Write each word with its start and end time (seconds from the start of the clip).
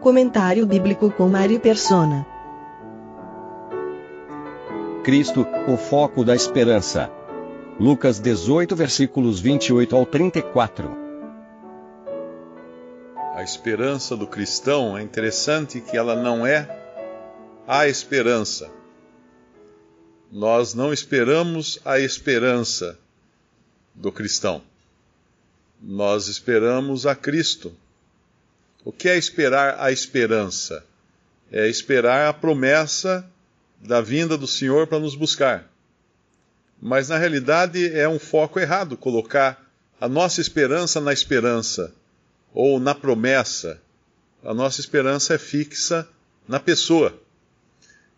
Comentário 0.00 0.66
bíblico 0.66 1.10
com 1.10 1.28
Mari 1.28 1.58
Persona. 1.58 2.26
Cristo, 5.04 5.46
o 5.68 5.76
foco 5.76 6.24
da 6.24 6.34
esperança. 6.34 7.10
Lucas 7.78 8.18
18, 8.18 8.74
versículos 8.74 9.40
28 9.40 9.94
ao 9.94 10.06
34. 10.06 10.90
A 13.34 13.42
esperança 13.42 14.16
do 14.16 14.26
cristão 14.26 14.96
é 14.96 15.02
interessante 15.02 15.82
que 15.82 15.98
ela 15.98 16.16
não 16.16 16.46
é 16.46 16.66
a 17.68 17.86
esperança. 17.86 18.70
Nós 20.32 20.72
não 20.72 20.94
esperamos 20.94 21.78
a 21.84 22.00
esperança 22.00 22.98
do 23.94 24.10
cristão. 24.10 24.62
Nós 25.78 26.26
esperamos 26.26 27.04
a 27.04 27.14
Cristo. 27.14 27.70
O 28.84 28.92
que 28.92 29.08
é 29.08 29.16
esperar 29.16 29.76
a 29.78 29.92
esperança? 29.92 30.84
É 31.52 31.68
esperar 31.68 32.28
a 32.28 32.32
promessa 32.32 33.28
da 33.80 34.00
vinda 34.00 34.38
do 34.38 34.46
Senhor 34.46 34.86
para 34.86 34.98
nos 34.98 35.14
buscar. 35.14 35.70
Mas 36.80 37.08
na 37.08 37.18
realidade 37.18 37.92
é 37.92 38.08
um 38.08 38.18
foco 38.18 38.58
errado 38.58 38.96
colocar 38.96 39.70
a 40.00 40.08
nossa 40.08 40.40
esperança 40.40 41.00
na 41.00 41.12
esperança 41.12 41.92
ou 42.54 42.80
na 42.80 42.94
promessa. 42.94 43.80
A 44.42 44.54
nossa 44.54 44.80
esperança 44.80 45.34
é 45.34 45.38
fixa 45.38 46.08
na 46.48 46.58
pessoa. 46.58 47.20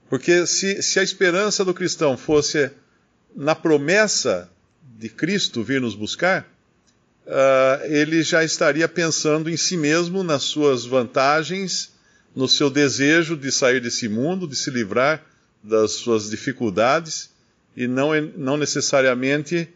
Porque 0.08 0.46
se, 0.46 0.80
se 0.82 1.00
a 1.00 1.02
esperança 1.02 1.64
do 1.64 1.74
cristão 1.74 2.16
fosse 2.16 2.70
na 3.34 3.54
promessa 3.54 4.48
de 4.82 5.08
Cristo 5.08 5.64
vir 5.64 5.80
nos 5.80 5.94
buscar, 5.94 6.46
uh, 7.26 7.84
ele 7.84 8.22
já 8.22 8.44
estaria 8.44 8.88
pensando 8.88 9.48
em 9.50 9.56
si 9.56 9.76
mesmo, 9.76 10.22
nas 10.22 10.42
suas 10.42 10.84
vantagens, 10.84 11.92
no 12.34 12.48
seu 12.48 12.70
desejo 12.70 13.36
de 13.36 13.50
sair 13.52 13.80
desse 13.80 14.08
mundo, 14.08 14.46
de 14.46 14.56
se 14.56 14.70
livrar 14.70 15.24
das 15.62 15.92
suas 15.92 16.30
dificuldades, 16.30 17.30
e 17.76 17.86
não, 17.86 18.10
não 18.36 18.56
necessariamente 18.56 19.68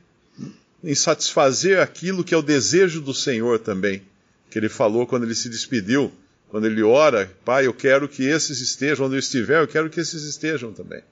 em 0.83 0.95
satisfazer 0.95 1.81
aquilo 1.81 2.25
que 2.25 2.35
é 2.35 2.37
o 2.37 2.43
desejo 2.43 3.01
do 3.01 3.15
Senhor 3.15 3.59
também, 3.59 4.03
que 4.51 4.59
ele 4.59 4.69
falou 4.69 5.07
quando 5.07 5.25
ele 5.25 5.35
se 5.35 5.49
despediu, 5.49 6.13
quando 6.49 6.67
ele 6.67 6.83
ora, 6.83 7.31
Pai, 7.45 7.67
eu 7.67 7.75
quero 7.75 8.09
que 8.09 8.25
esses 8.25 8.61
estejam 8.61 9.07
onde 9.07 9.17
eu 9.17 9.21
estiver, 9.21 9.61
eu 9.61 9.69
quero 9.69 9.91
que 9.91 10.01
esses 10.01 10.23
estejam 10.23 10.73
também. 10.73 11.03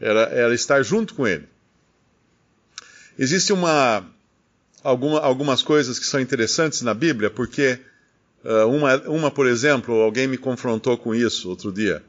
Era, 0.00 0.22
era 0.24 0.54
estar 0.54 0.82
junto 0.82 1.14
com 1.14 1.26
ele. 1.26 1.48
Existe 3.18 3.52
uma, 3.52 4.06
alguma, 4.86 5.20
algumas 5.20 5.62
coisas 5.62 5.98
que 5.98 6.06
são 6.06 6.20
interessantes 6.20 6.82
na 6.82 6.94
Bíblia, 6.94 7.28
porque 7.28 7.78
uh, 8.44 8.66
uma, 8.68 8.96
uma, 9.08 9.30
por 9.30 9.46
exemplo, 9.46 9.94
alguém 10.00 10.26
me 10.26 10.38
confrontou 10.38 10.96
com 10.96 11.14
isso 11.14 11.48
outro 11.48 11.72
dia. 11.72 12.02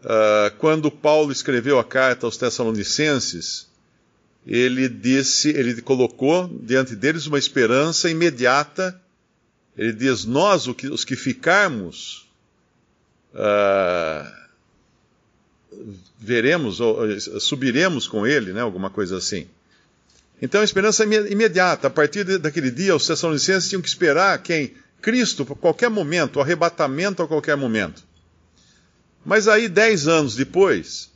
Uh, 0.00 0.54
quando 0.58 0.90
Paulo 0.90 1.30
escreveu 1.30 1.78
a 1.78 1.84
carta 1.84 2.26
aos 2.26 2.36
Tessalonicenses, 2.36 3.68
ele 4.46 4.88
disse, 4.88 5.50
ele 5.50 5.80
colocou 5.82 6.48
diante 6.62 6.96
deles 6.96 7.26
uma 7.26 7.38
esperança 7.38 8.10
imediata. 8.10 9.00
Ele 9.76 9.92
diz: 9.92 10.24
Nós, 10.24 10.66
os 10.66 11.04
que 11.04 11.14
ficarmos, 11.14 12.26
uh, 13.34 14.32
veremos, 16.18 16.80
ou, 16.80 16.98
subiremos 17.40 18.08
com 18.08 18.26
ele, 18.26 18.52
né, 18.52 18.60
alguma 18.60 18.90
coisa 18.90 19.18
assim. 19.18 19.46
Então 20.40 20.60
a 20.60 20.64
esperança 20.64 21.04
é 21.04 21.32
imediata. 21.32 21.88
A 21.88 21.90
partir 21.90 22.24
daquele 22.38 22.70
dia, 22.70 22.94
os 22.94 23.06
Tessalonicenses 23.06 23.68
tinham 23.68 23.82
que 23.82 23.88
esperar 23.88 24.40
quem? 24.42 24.74
Cristo, 25.00 25.46
a 25.50 25.54
qualquer 25.54 25.90
momento, 25.90 26.36
o 26.36 26.40
arrebatamento 26.40 27.22
a 27.22 27.28
qualquer 27.28 27.56
momento. 27.56 28.02
Mas 29.24 29.46
aí, 29.46 29.68
dez 29.68 30.08
anos 30.08 30.34
depois, 30.34 31.10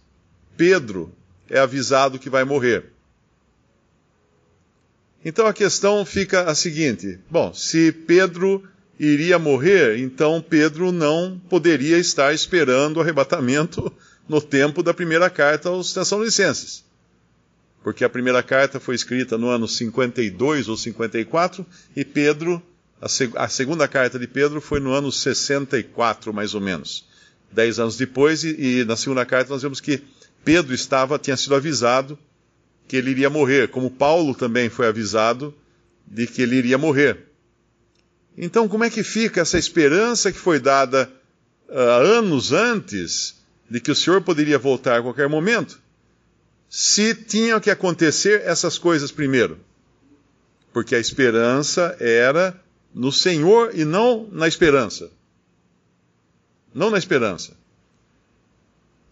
Pedro 0.57 1.13
é 1.49 1.59
avisado 1.59 2.19
que 2.19 2.31
vai 2.31 2.45
morrer. 2.45 2.93
Então 5.25 5.47
a 5.47 5.53
questão 5.53 6.05
fica 6.05 6.43
a 6.43 6.55
seguinte: 6.55 7.19
bom, 7.31 7.55
se 7.55 7.93
Pedro 7.93 8.69
iria 8.99 9.39
morrer, 9.39 9.99
então 9.99 10.45
Pedro 10.47 10.93
não 10.93 11.41
poderia 11.49 11.99
estar 11.99 12.35
esperando 12.35 12.97
o 12.97 13.01
arrebatamento 13.01 13.93
no 14.29 14.41
tempo 14.41 14.83
da 14.83 14.93
primeira 14.93 15.31
carta 15.31 15.69
aos 15.69 15.93
Tessalonicenses 15.93 16.85
porque 17.83 18.05
a 18.05 18.09
primeira 18.09 18.43
carta 18.43 18.79
foi 18.79 18.95
escrita 18.95 19.37
no 19.37 19.49
ano 19.49 19.67
52 19.67 20.69
ou 20.69 20.77
54 20.77 21.67
e 21.97 22.05
Pedro, 22.05 22.63
a, 23.01 23.09
seg 23.09 23.33
a 23.37 23.49
segunda 23.49 23.89
carta 23.89 24.19
de 24.19 24.27
Pedro 24.27 24.61
foi 24.61 24.81
no 24.81 24.93
ano 24.93 25.11
64, 25.11 26.33
mais 26.33 26.55
ou 26.55 26.61
menos. 26.61 27.05
Dez 27.51 27.79
anos 27.79 27.97
depois, 27.97 28.45
e, 28.45 28.81
e 28.81 28.85
na 28.85 28.97
segunda 28.97 29.27
carta 29.27 29.53
nós 29.53 29.63
vemos 29.63 29.81
que 29.81 30.03
Pedro 30.45 30.75
estava, 30.75 31.19
tinha 31.19 31.37
sido 31.37 31.55
avisado 31.55 32.19
que 32.87 32.97
ele 32.97 33.11
iria 33.11 33.31
morrer, 33.31 33.69
como 33.69 33.91
Paulo 33.91 34.35
também 34.35 34.69
foi 34.69 34.87
avisado 34.87 35.55
de 36.07 36.27
que 36.27 36.43
ele 36.43 36.57
iria 36.57 36.77
morrer. 36.79 37.27
Então, 38.37 38.69
como 38.69 38.85
é 38.85 38.91
que 38.91 39.03
fica 39.03 39.41
essa 39.41 39.59
esperança 39.59 40.33
que 40.33 40.39
foi 40.39 40.59
dada 40.59 41.11
uh, 41.69 41.79
anos 42.19 42.53
antes 42.53 43.37
de 43.69 43.81
que 43.81 43.91
o 43.91 43.95
Senhor 43.95 44.21
poderia 44.23 44.59
voltar 44.59 44.99
a 44.99 45.03
qualquer 45.03 45.29
momento? 45.29 45.81
Se 46.75 47.15
tinham 47.15 47.61
que 47.61 47.71
acontecer 47.71 48.41
essas 48.47 48.79
coisas 48.79 49.13
primeiro. 49.13 49.61
Porque 50.73 50.95
a 50.95 50.99
esperança 50.99 51.95
era 52.01 52.59
no 52.95 53.13
Senhor 53.13 53.79
e 53.79 53.85
não 53.85 54.27
na 54.33 54.49
esperança. 54.49 55.11
Não 56.75 56.89
na 56.89 56.97
esperança. 56.97 57.55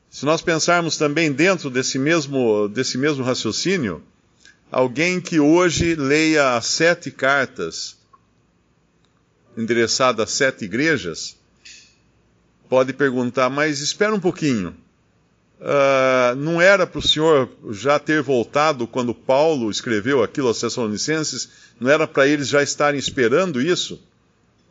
Se 0.08 0.24
nós 0.24 0.40
pensarmos 0.40 0.96
também 0.96 1.30
dentro 1.30 1.68
desse 1.68 1.98
mesmo, 1.98 2.66
desse 2.66 2.96
mesmo 2.96 3.22
raciocínio, 3.22 4.02
alguém 4.72 5.20
que 5.20 5.38
hoje 5.38 5.94
leia 5.94 6.56
as 6.56 6.64
sete 6.64 7.10
cartas 7.10 7.98
endereçadas 9.54 10.30
às 10.30 10.30
sete 10.30 10.64
igrejas, 10.64 11.36
pode 12.70 12.94
perguntar, 12.94 13.50
mas 13.50 13.80
espera 13.80 14.14
um 14.14 14.20
pouquinho. 14.20 14.74
Uh, 15.60 16.34
não 16.36 16.58
era 16.58 16.86
para 16.86 16.98
o 16.98 17.06
senhor 17.06 17.46
já 17.70 17.98
ter 17.98 18.22
voltado 18.22 18.86
quando 18.86 19.14
Paulo 19.14 19.70
escreveu 19.70 20.22
aquilo 20.22 20.48
aos 20.48 20.58
Tessalonicenses? 20.58 21.50
Não 21.78 21.90
era 21.90 22.08
para 22.08 22.26
eles 22.26 22.48
já 22.48 22.62
estarem 22.62 22.98
esperando 22.98 23.60
isso? 23.60 24.02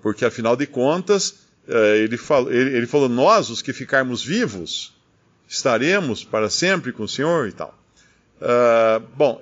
Porque 0.01 0.25
afinal 0.25 0.55
de 0.55 0.65
contas, 0.65 1.35
uh, 1.67 1.95
ele, 1.95 2.17
falou, 2.17 2.51
ele, 2.51 2.75
ele, 2.75 2.87
falou: 2.87 3.07
Nós, 3.07 3.51
os 3.51 3.61
que 3.61 3.71
ficarmos 3.71 4.23
vivos, 4.23 4.91
estaremos 5.47 6.23
para 6.23 6.49
sempre 6.49 6.91
com 6.91 7.03
o 7.03 7.07
senhor 7.07 7.47
e 7.47 7.51
tal. 7.51 7.77
Uh, 8.41 8.99
bom, 9.15 9.39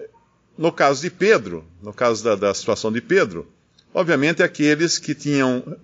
no 0.57 0.71
caso 0.71 1.01
de 1.01 1.09
Pedro, 1.09 1.65
no 1.81 1.93
caso 1.93 2.25
da, 2.25 2.35
da 2.35 2.53
situação 2.53 2.91
de 2.91 2.99
Pedro, 2.99 3.47
obviamente 3.93 4.43
aqueles 4.43 4.97
que 4.97 5.15
tinham 5.15 5.77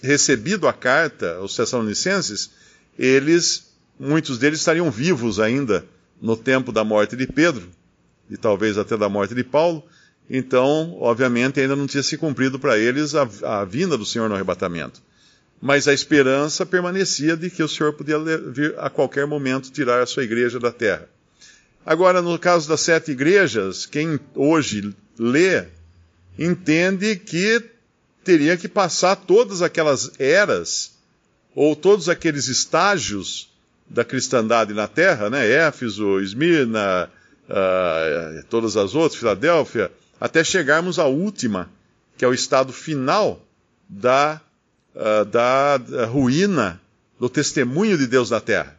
recebido 0.00 0.68
a 0.68 0.72
carta 0.72 1.38
aos 1.38 1.56
Tessalonicenses, 1.56 2.50
eles 2.96 3.71
muitos 4.02 4.36
deles 4.36 4.58
estariam 4.58 4.90
vivos 4.90 5.38
ainda 5.38 5.84
no 6.20 6.36
tempo 6.36 6.72
da 6.72 6.82
morte 6.82 7.14
de 7.14 7.26
Pedro, 7.26 7.68
e 8.28 8.36
talvez 8.36 8.76
até 8.76 8.96
da 8.96 9.08
morte 9.08 9.32
de 9.34 9.44
Paulo. 9.44 9.82
Então, 10.28 10.96
obviamente, 11.00 11.60
ainda 11.60 11.76
não 11.76 11.86
tinha 11.86 12.02
se 12.02 12.16
cumprido 12.16 12.58
para 12.58 12.76
eles 12.76 13.14
a, 13.14 13.28
a, 13.44 13.64
vinda 13.64 13.96
do 13.96 14.04
Senhor 14.04 14.28
no 14.28 14.34
arrebatamento. 14.34 15.00
Mas 15.60 15.86
a 15.86 15.94
esperança 15.94 16.66
permanecia 16.66 17.36
de 17.36 17.48
que 17.48 17.62
o 17.62 17.68
Senhor 17.68 17.92
podia 17.92 18.18
vir 18.18 18.74
a 18.78 18.90
qualquer 18.90 19.26
momento 19.26 19.70
tirar 19.70 20.02
a 20.02 20.06
sua 20.06 20.24
igreja 20.24 20.58
da 20.58 20.72
terra. 20.72 21.08
Agora, 21.86 22.20
no 22.20 22.36
caso 22.38 22.68
das 22.68 22.80
sete 22.80 23.12
igrejas, 23.12 23.86
quem 23.86 24.18
hoje 24.34 24.94
lê, 25.18 25.64
entende 26.36 27.14
que 27.16 27.62
teria 28.24 28.56
que 28.56 28.68
passar 28.68 29.14
todas 29.16 29.62
aquelas 29.62 30.12
eras, 30.18 30.92
ou 31.54 31.76
todos 31.76 32.08
aqueles 32.08 32.48
estágios 32.48 33.51
da 33.88 34.04
cristandade 34.04 34.72
na 34.72 34.86
Terra, 34.86 35.28
né? 35.28 35.48
Éfeso, 35.50 36.20
Esmirna, 36.20 37.10
uh, 37.48 38.44
todas 38.48 38.76
as 38.76 38.94
outras, 38.94 39.18
Filadélfia, 39.18 39.90
até 40.20 40.42
chegarmos 40.42 40.98
à 40.98 41.06
última, 41.06 41.70
que 42.16 42.24
é 42.24 42.28
o 42.28 42.34
estado 42.34 42.72
final 42.72 43.44
da, 43.88 44.40
uh, 44.94 45.24
da, 45.24 46.06
ruína 46.06 46.80
do 47.18 47.28
testemunho 47.28 47.98
de 47.98 48.06
Deus 48.06 48.30
na 48.30 48.40
terra. 48.40 48.76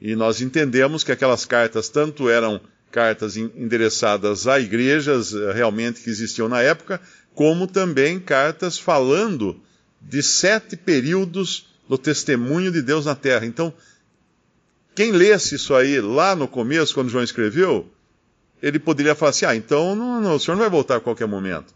E 0.00 0.14
nós 0.14 0.40
entendemos 0.40 1.02
que 1.02 1.12
aquelas 1.12 1.44
cartas 1.44 1.88
tanto 1.88 2.28
eram 2.28 2.60
cartas 2.90 3.36
endereçadas 3.36 4.46
a 4.46 4.60
igrejas 4.60 5.32
uh, 5.32 5.50
realmente 5.52 6.00
que 6.00 6.10
existiam 6.10 6.48
na 6.48 6.62
época, 6.62 7.00
como 7.34 7.66
também 7.66 8.20
cartas 8.20 8.78
falando 8.78 9.60
de 10.00 10.22
sete 10.22 10.76
períodos 10.76 11.66
do 11.88 11.98
testemunho 11.98 12.70
de 12.70 12.82
Deus 12.82 13.06
na 13.06 13.14
terra. 13.14 13.46
Então, 13.46 13.72
quem 14.94 15.12
lesse 15.12 15.56
isso 15.56 15.74
aí 15.74 16.00
lá 16.00 16.36
no 16.36 16.46
começo, 16.46 16.94
quando 16.94 17.08
João 17.08 17.24
escreveu, 17.24 17.90
ele 18.62 18.78
poderia 18.78 19.14
falar 19.14 19.30
assim: 19.30 19.44
ah, 19.44 19.56
então 19.56 19.94
não, 19.94 20.20
não, 20.20 20.36
o 20.36 20.40
senhor 20.40 20.56
não 20.56 20.62
vai 20.62 20.70
voltar 20.70 20.96
a 20.96 21.00
qualquer 21.00 21.26
momento. 21.26 21.74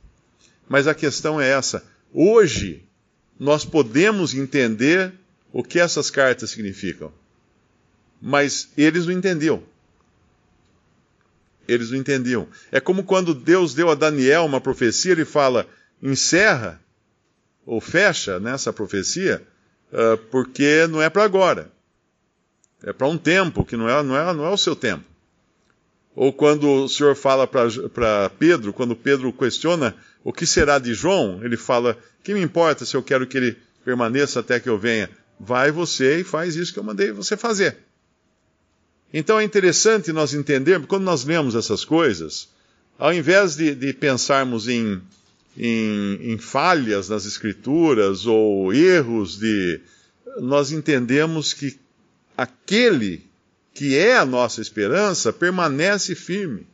Mas 0.68 0.86
a 0.86 0.94
questão 0.94 1.40
é 1.40 1.48
essa. 1.48 1.84
Hoje, 2.12 2.84
nós 3.38 3.64
podemos 3.64 4.34
entender 4.34 5.12
o 5.52 5.62
que 5.62 5.78
essas 5.78 6.10
cartas 6.10 6.50
significam. 6.50 7.12
Mas 8.20 8.68
eles 8.76 9.06
não 9.06 9.12
entendiam. 9.12 9.62
Eles 11.66 11.90
não 11.90 11.98
entendiam. 11.98 12.48
É 12.72 12.80
como 12.80 13.04
quando 13.04 13.34
Deus 13.34 13.74
deu 13.74 13.90
a 13.90 13.94
Daniel 13.94 14.44
uma 14.44 14.60
profecia, 14.60 15.12
ele 15.12 15.24
fala: 15.24 15.66
encerra 16.02 16.80
ou 17.66 17.80
fecha 17.80 18.40
nessa 18.40 18.72
profecia, 18.72 19.46
uh, 19.92 20.16
porque 20.30 20.86
não 20.86 21.02
é 21.02 21.10
para 21.10 21.24
agora. 21.24 21.70
É 22.82 22.92
para 22.92 23.08
um 23.08 23.18
tempo 23.18 23.64
que 23.64 23.76
não 23.76 23.88
é, 23.88 24.02
não, 24.02 24.16
é, 24.16 24.32
não 24.32 24.44
é 24.44 24.50
o 24.50 24.56
seu 24.56 24.76
tempo. 24.76 25.04
Ou 26.14 26.32
quando 26.32 26.68
o 26.68 26.88
Senhor 26.88 27.14
fala 27.14 27.46
para 27.46 28.30
Pedro, 28.38 28.72
quando 28.72 28.96
Pedro 28.96 29.32
questiona 29.32 29.94
o 30.24 30.32
que 30.32 30.46
será 30.46 30.78
de 30.78 30.92
João, 30.94 31.40
ele 31.44 31.56
fala: 31.56 31.96
Que 32.22 32.34
me 32.34 32.40
importa 32.40 32.84
se 32.84 32.96
eu 32.96 33.02
quero 33.02 33.26
que 33.26 33.36
ele 33.36 33.56
permaneça 33.84 34.40
até 34.40 34.58
que 34.58 34.68
eu 34.68 34.78
venha? 34.78 35.08
Vai 35.38 35.70
você 35.70 36.20
e 36.20 36.24
faz 36.24 36.56
isso 36.56 36.72
que 36.72 36.78
eu 36.78 36.84
mandei 36.84 37.12
você 37.12 37.36
fazer. 37.36 37.76
Então 39.12 39.38
é 39.38 39.44
interessante 39.44 40.12
nós 40.12 40.34
entendermos, 40.34 40.88
quando 40.88 41.04
nós 41.04 41.24
lemos 41.24 41.54
essas 41.54 41.84
coisas, 41.84 42.48
ao 42.98 43.12
invés 43.12 43.56
de, 43.56 43.74
de 43.74 43.92
pensarmos 43.92 44.68
em, 44.68 45.00
em, 45.56 46.32
em, 46.32 46.38
falhas 46.38 47.08
nas 47.08 47.24
escrituras 47.24 48.26
ou 48.26 48.72
erros 48.74 49.38
de. 49.38 49.80
Nós 50.40 50.72
entendemos 50.72 51.54
que 51.54 51.78
aquele 52.38 53.28
que 53.74 53.98
é 53.98 54.16
a 54.16 54.24
nossa 54.24 54.60
esperança, 54.60 55.32
permanece 55.32 56.14
firme. 56.14 56.68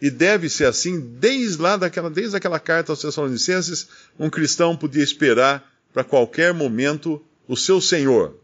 E 0.00 0.10
deve 0.10 0.48
ser 0.48 0.64
assim 0.64 0.98
desde 0.98 1.60
lá 1.60 1.76
daquela, 1.76 2.08
desde 2.08 2.36
aquela 2.36 2.58
carta 2.58 2.92
aos 2.92 3.00
Tessalonicenses, 3.00 3.88
um 4.18 4.30
cristão 4.30 4.76
podia 4.76 5.02
esperar 5.02 5.70
para 5.92 6.04
qualquer 6.04 6.54
momento 6.54 7.22
o 7.46 7.56
seu 7.56 7.80
Senhor. 7.80 8.34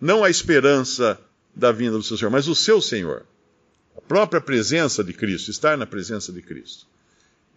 Não 0.00 0.24
a 0.24 0.30
esperança 0.30 1.20
da 1.54 1.70
vinda 1.70 1.96
do 1.96 2.02
seu 2.02 2.16
Senhor, 2.16 2.30
mas 2.30 2.48
o 2.48 2.54
seu 2.54 2.80
Senhor. 2.80 3.24
A 3.96 4.00
própria 4.00 4.40
presença 4.40 5.04
de 5.04 5.12
Cristo, 5.12 5.50
estar 5.50 5.76
na 5.76 5.86
presença 5.86 6.32
de 6.32 6.40
Cristo. 6.40 6.86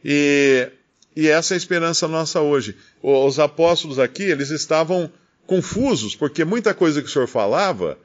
E, 0.03 0.69
e 1.15 1.27
essa 1.27 1.53
é 1.53 1.55
a 1.55 1.57
esperança 1.57 2.07
nossa 2.07 2.41
hoje. 2.41 2.75
Os 3.01 3.39
apóstolos 3.39 3.97
aqui, 3.99 4.23
eles 4.23 4.49
estavam 4.49 5.11
confusos, 5.47 6.15
porque 6.15 6.43
muita 6.43 6.73
coisa 6.73 7.01
que 7.01 7.07
o 7.07 7.11
Senhor 7.11 7.27
falava 7.27 7.97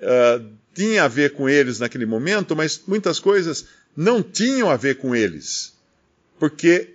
uh, 0.00 0.44
tinha 0.74 1.04
a 1.04 1.08
ver 1.08 1.32
com 1.32 1.48
eles 1.48 1.78
naquele 1.78 2.06
momento, 2.06 2.54
mas 2.54 2.82
muitas 2.86 3.18
coisas 3.18 3.66
não 3.96 4.22
tinham 4.22 4.70
a 4.70 4.76
ver 4.76 4.98
com 4.98 5.14
eles. 5.14 5.74
Porque 6.38 6.94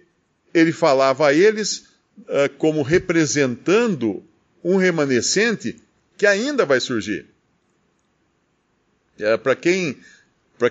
ele 0.53 0.71
falava 0.71 1.27
a 1.27 1.33
eles 1.33 1.85
uh, 2.19 2.49
como 2.57 2.81
representando 2.81 4.23
um 4.63 4.77
remanescente 4.77 5.81
que 6.17 6.25
ainda 6.25 6.65
vai 6.65 6.79
surgir. 6.79 7.25
Uh, 9.19 9.37
Para 9.37 9.55
quem, 9.55 9.97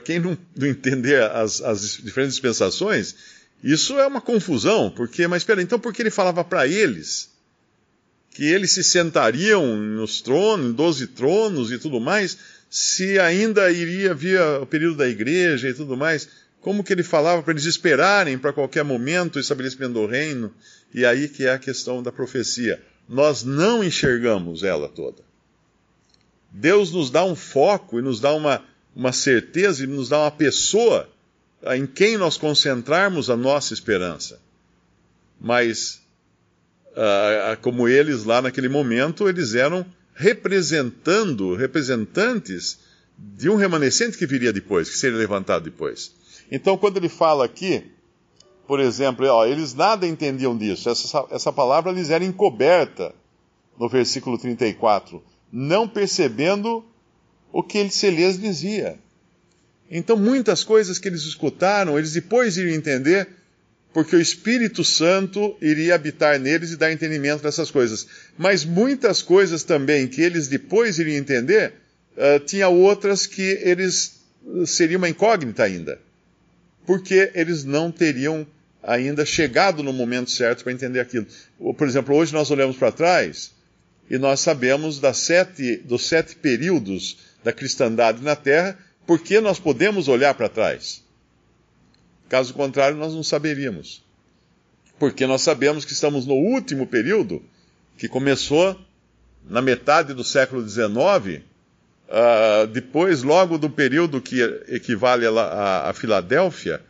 quem 0.05 0.19
não, 0.19 0.39
não 0.57 0.67
entender 0.67 1.23
as, 1.23 1.61
as 1.61 1.99
diferentes 1.99 2.35
dispensações, 2.35 3.15
isso 3.63 3.99
é 3.99 4.07
uma 4.07 4.21
confusão, 4.21 4.91
porque, 4.91 5.27
mas 5.27 5.43
espera, 5.43 5.63
então 5.63 5.79
por 5.79 5.93
que 5.93 6.03
ele 6.03 6.11
falava 6.11 6.43
para 6.43 6.67
eles 6.67 7.32
que 8.35 8.45
eles 8.45 8.73
se 8.73 8.83
sentariam 8.83 9.77
nos 9.77 10.21
tronos, 10.21 10.67
em 10.67 10.73
doze 10.73 11.07
tronos 11.07 11.71
e 11.71 11.79
tudo 11.79 12.01
mais, 12.01 12.39
se 12.71 13.19
ainda 13.19 13.71
iria 13.71 14.15
vir 14.15 14.41
o 14.41 14.67
período 14.67 14.97
da 14.99 15.09
igreja 15.09 15.69
e 15.69 15.75
tudo 15.75 15.97
mais, 15.97 16.29
como 16.61 16.83
que 16.83 16.93
ele 16.93 17.03
falava 17.03 17.43
para 17.43 17.53
eles 17.53 17.65
esperarem 17.65 18.39
para 18.39 18.53
qualquer 18.53 18.85
momento 18.85 19.37
o 19.37 19.41
estabelecimento 19.41 19.95
do 19.95 20.07
reino? 20.07 20.53
E 20.95 21.05
aí 21.05 21.29
que 21.29 21.45
é 21.45 21.53
a 21.53 21.59
questão 21.59 22.03
da 22.03 22.13
profecia. 22.13 22.81
Nós 23.09 23.43
não 23.43 23.83
enxergamos 23.83 24.63
ela 24.63 24.89
toda. 24.89 25.23
Deus 26.51 26.93
nos 26.93 27.11
dá 27.11 27.25
um 27.25 27.35
foco 27.35 27.99
e 27.99 28.03
nos 28.03 28.21
dá 28.21 28.33
uma, 28.33 28.63
uma 28.95 29.13
certeza 29.13 29.85
e 29.85 29.87
nos 29.87 30.09
dá 30.09 30.21
uma 30.21 30.31
pessoa 30.31 31.09
em 31.75 31.87
quem 31.87 32.17
nós 32.17 32.37
concentrarmos 32.37 33.31
a 33.31 33.37
nossa 33.37 33.73
esperança. 33.73 34.41
Mas, 35.41 36.02
como 37.61 37.89
eles 37.89 38.25
lá 38.25 38.43
naquele 38.43 38.69
momento, 38.69 39.29
eles 39.29 39.55
eram 39.55 39.85
representando, 40.15 41.55
representantes 41.55 42.79
de 43.19 43.49
um 43.49 43.57
remanescente 43.57 44.19
que 44.19 44.27
viria 44.27 44.53
depois, 44.53 44.91
que 44.91 44.99
seria 44.99 45.17
levantado 45.17 45.65
depois. 45.65 46.13
Então, 46.51 46.77
quando 46.77 46.99
ele 46.99 47.09
fala 47.09 47.45
aqui, 47.45 47.85
por 48.67 48.81
exemplo, 48.81 49.27
ó, 49.27 49.47
eles 49.47 49.75
nada 49.75 50.07
entendiam 50.07 50.57
disso, 50.57 50.89
essa, 50.89 51.27
essa 51.31 51.53
palavra 51.53 51.93
lhes 51.93 52.11
era 52.11 52.25
encoberta 52.25 53.15
no 53.79 53.89
versículo 53.89 54.37
34, 54.39 55.23
não 55.51 55.89
percebendo 55.89 56.85
o 57.53 57.63
que 57.63 57.79
ele 57.79 57.91
se 57.91 58.11
lhes 58.11 58.39
dizia. 58.39 58.99
Então, 59.91 60.17
muitas 60.17 60.65
coisas 60.65 60.99
que 60.99 61.09
eles 61.09 61.23
escutaram, 61.23 61.99
eles 61.99 62.13
depois 62.13 62.57
iriam 62.57 62.75
entender 62.75 63.29
porque 63.93 64.17
o 64.17 64.21
Espírito 64.21 64.83
Santo 64.83 65.57
iria 65.61 65.95
habitar 65.95 66.39
neles 66.39 66.71
e 66.71 66.77
dar 66.77 66.93
entendimento 66.93 67.43
dessas 67.43 67.71
coisas. 67.71 68.07
Mas 68.39 68.65
muitas 68.65 69.21
coisas 69.21 69.65
também 69.65 70.09
que 70.09 70.23
eles 70.23 70.49
depois 70.49 70.99
iriam 70.99 71.19
entender, 71.19 71.75
uh, 72.17 72.41
tinha 72.41 72.69
outras 72.69 73.27
que 73.27 73.59
eles 73.63 74.23
uh, 74.45 74.67
seria 74.67 74.97
uma 74.97 75.09
incógnita 75.09 75.65
ainda. 75.65 75.99
Porque 76.87 77.31
eles 77.35 77.65
não 77.65 77.93
teriam 77.93 78.47
ainda 78.83 79.25
chegado 79.25 79.83
no 79.83 79.93
momento 79.93 80.31
certo 80.31 80.65
para 80.65 80.73
entender 80.73 81.01
aquilo. 81.01 81.27
Por 81.77 81.87
exemplo, 81.87 82.17
hoje 82.17 82.33
nós 82.33 82.51
olhamos 82.51 82.77
para 82.77 82.91
trás 82.91 83.53
e 84.11 84.19
nós 84.19 84.41
sabemos 84.41 84.99
das 84.99 85.19
sete, 85.19 85.77
dos 85.77 86.07
sete 86.09 86.35
períodos 86.35 87.19
da 87.45 87.53
cristandade 87.53 88.23
na 88.23 88.35
Terra, 88.35 88.77
porque 89.07 89.41
nós 89.41 89.61
podemos 89.61 90.09
olhar 90.09 90.35
para 90.35 90.49
trás. 90.49 91.03
Caso 92.33 92.55
contrário, 92.55 92.97
nós 92.97 93.13
não 93.13 93.23
saberíamos. 93.23 94.03
Porque 94.99 95.27
nós 95.27 95.43
sabemos 95.43 95.85
que 95.85 95.93
estamos 95.93 96.25
no 96.25 96.33
último 96.33 96.87
período, 96.87 97.43
que 97.99 98.09
começou 98.09 98.75
na 99.47 99.61
metade 99.61 100.15
do 100.15 100.25
século 100.25 100.67
XIX, 100.67 100.87
uh, 100.89 101.43
ah, 102.09 102.67
depois, 102.73 103.23
logo 103.23 103.59
do 103.59 103.69
período 103.69 104.19
que 104.19 104.41
equivale 104.69 105.27
a, 105.27 105.93
Filadélfia, 105.95 106.81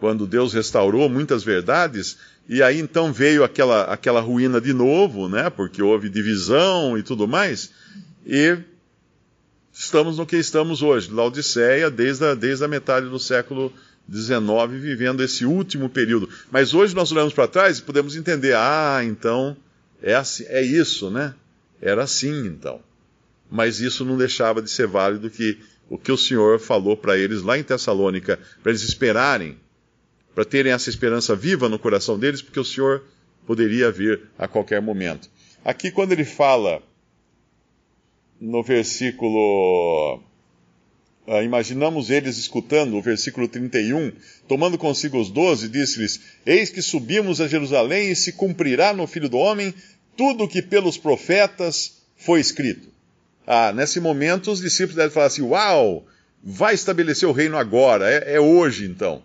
quando 0.00 0.26
Deus 0.26 0.52
restaurou 0.52 1.08
muitas 1.08 1.44
verdades, 1.44 2.18
e 2.48 2.60
aí 2.60 2.80
então 2.80 3.12
veio 3.12 3.44
aquela, 3.44 3.84
aquela 3.84 4.20
ruína 4.20 4.60
de 4.60 4.72
novo, 4.72 5.28
né? 5.28 5.48
Porque 5.48 5.80
houve 5.80 6.08
divisão 6.08 6.98
e 6.98 7.04
tudo 7.04 7.28
mais, 7.28 7.70
e 8.26 8.58
estamos 9.72 10.18
no 10.18 10.26
que 10.26 10.38
estamos 10.38 10.82
hoje, 10.82 11.08
Laodiceia, 11.08 11.88
desde 11.88 12.24
a, 12.24 12.34
desde 12.34 12.64
a 12.64 12.68
metade 12.68 13.08
do 13.08 13.20
século 13.20 13.72
19 14.06 14.78
vivendo 14.78 15.22
esse 15.22 15.44
último 15.44 15.88
período. 15.88 16.28
Mas 16.50 16.74
hoje 16.74 16.94
nós 16.94 17.10
olhamos 17.12 17.32
para 17.32 17.48
trás 17.48 17.78
e 17.78 17.82
podemos 17.82 18.16
entender, 18.16 18.54
ah, 18.56 19.00
então 19.02 19.56
é, 20.02 20.14
assim, 20.14 20.44
é 20.48 20.62
isso, 20.62 21.10
né? 21.10 21.34
Era 21.80 22.04
assim 22.04 22.46
então. 22.46 22.80
Mas 23.50 23.80
isso 23.80 24.04
não 24.04 24.16
deixava 24.16 24.60
de 24.60 24.70
ser 24.70 24.86
válido 24.86 25.30
que 25.30 25.58
o 25.88 25.98
que 25.98 26.10
o 26.10 26.16
Senhor 26.16 26.58
falou 26.58 26.96
para 26.96 27.18
eles 27.18 27.42
lá 27.42 27.58
em 27.58 27.62
Tessalônica, 27.62 28.38
para 28.62 28.72
eles 28.72 28.82
esperarem, 28.82 29.58
para 30.34 30.44
terem 30.44 30.72
essa 30.72 30.88
esperança 30.88 31.36
viva 31.36 31.68
no 31.68 31.78
coração 31.78 32.18
deles, 32.18 32.40
porque 32.40 32.58
o 32.58 32.64
Senhor 32.64 33.04
poderia 33.46 33.90
vir 33.90 34.22
a 34.38 34.48
qualquer 34.48 34.80
momento. 34.80 35.28
Aqui, 35.64 35.90
quando 35.90 36.12
ele 36.12 36.24
fala 36.24 36.82
no 38.40 38.62
versículo 38.62 40.20
Uh, 41.26 41.40
imaginamos 41.42 42.10
eles 42.10 42.36
escutando 42.36 42.96
o 42.96 43.02
versículo 43.02 43.46
31, 43.46 44.10
tomando 44.48 44.76
consigo 44.76 45.20
os 45.20 45.30
doze, 45.30 45.68
disse-lhes: 45.68 46.20
Eis 46.44 46.68
que 46.70 46.82
subimos 46.82 47.40
a 47.40 47.46
Jerusalém 47.46 48.10
e 48.10 48.16
se 48.16 48.32
cumprirá 48.32 48.92
no 48.92 49.06
Filho 49.06 49.28
do 49.28 49.38
Homem 49.38 49.72
tudo 50.16 50.44
o 50.44 50.48
que 50.48 50.60
pelos 50.60 50.98
profetas 50.98 52.02
foi 52.16 52.40
escrito. 52.40 52.88
Ah, 53.46 53.72
nesse 53.72 54.00
momento 54.00 54.50
os 54.50 54.60
discípulos 54.60 54.96
devem 54.96 55.12
falar 55.12 55.26
assim: 55.26 55.42
Uau, 55.42 56.04
vai 56.42 56.74
estabelecer 56.74 57.28
o 57.28 57.32
reino 57.32 57.56
agora, 57.56 58.10
é, 58.10 58.34
é 58.34 58.40
hoje 58.40 58.84
então. 58.86 59.22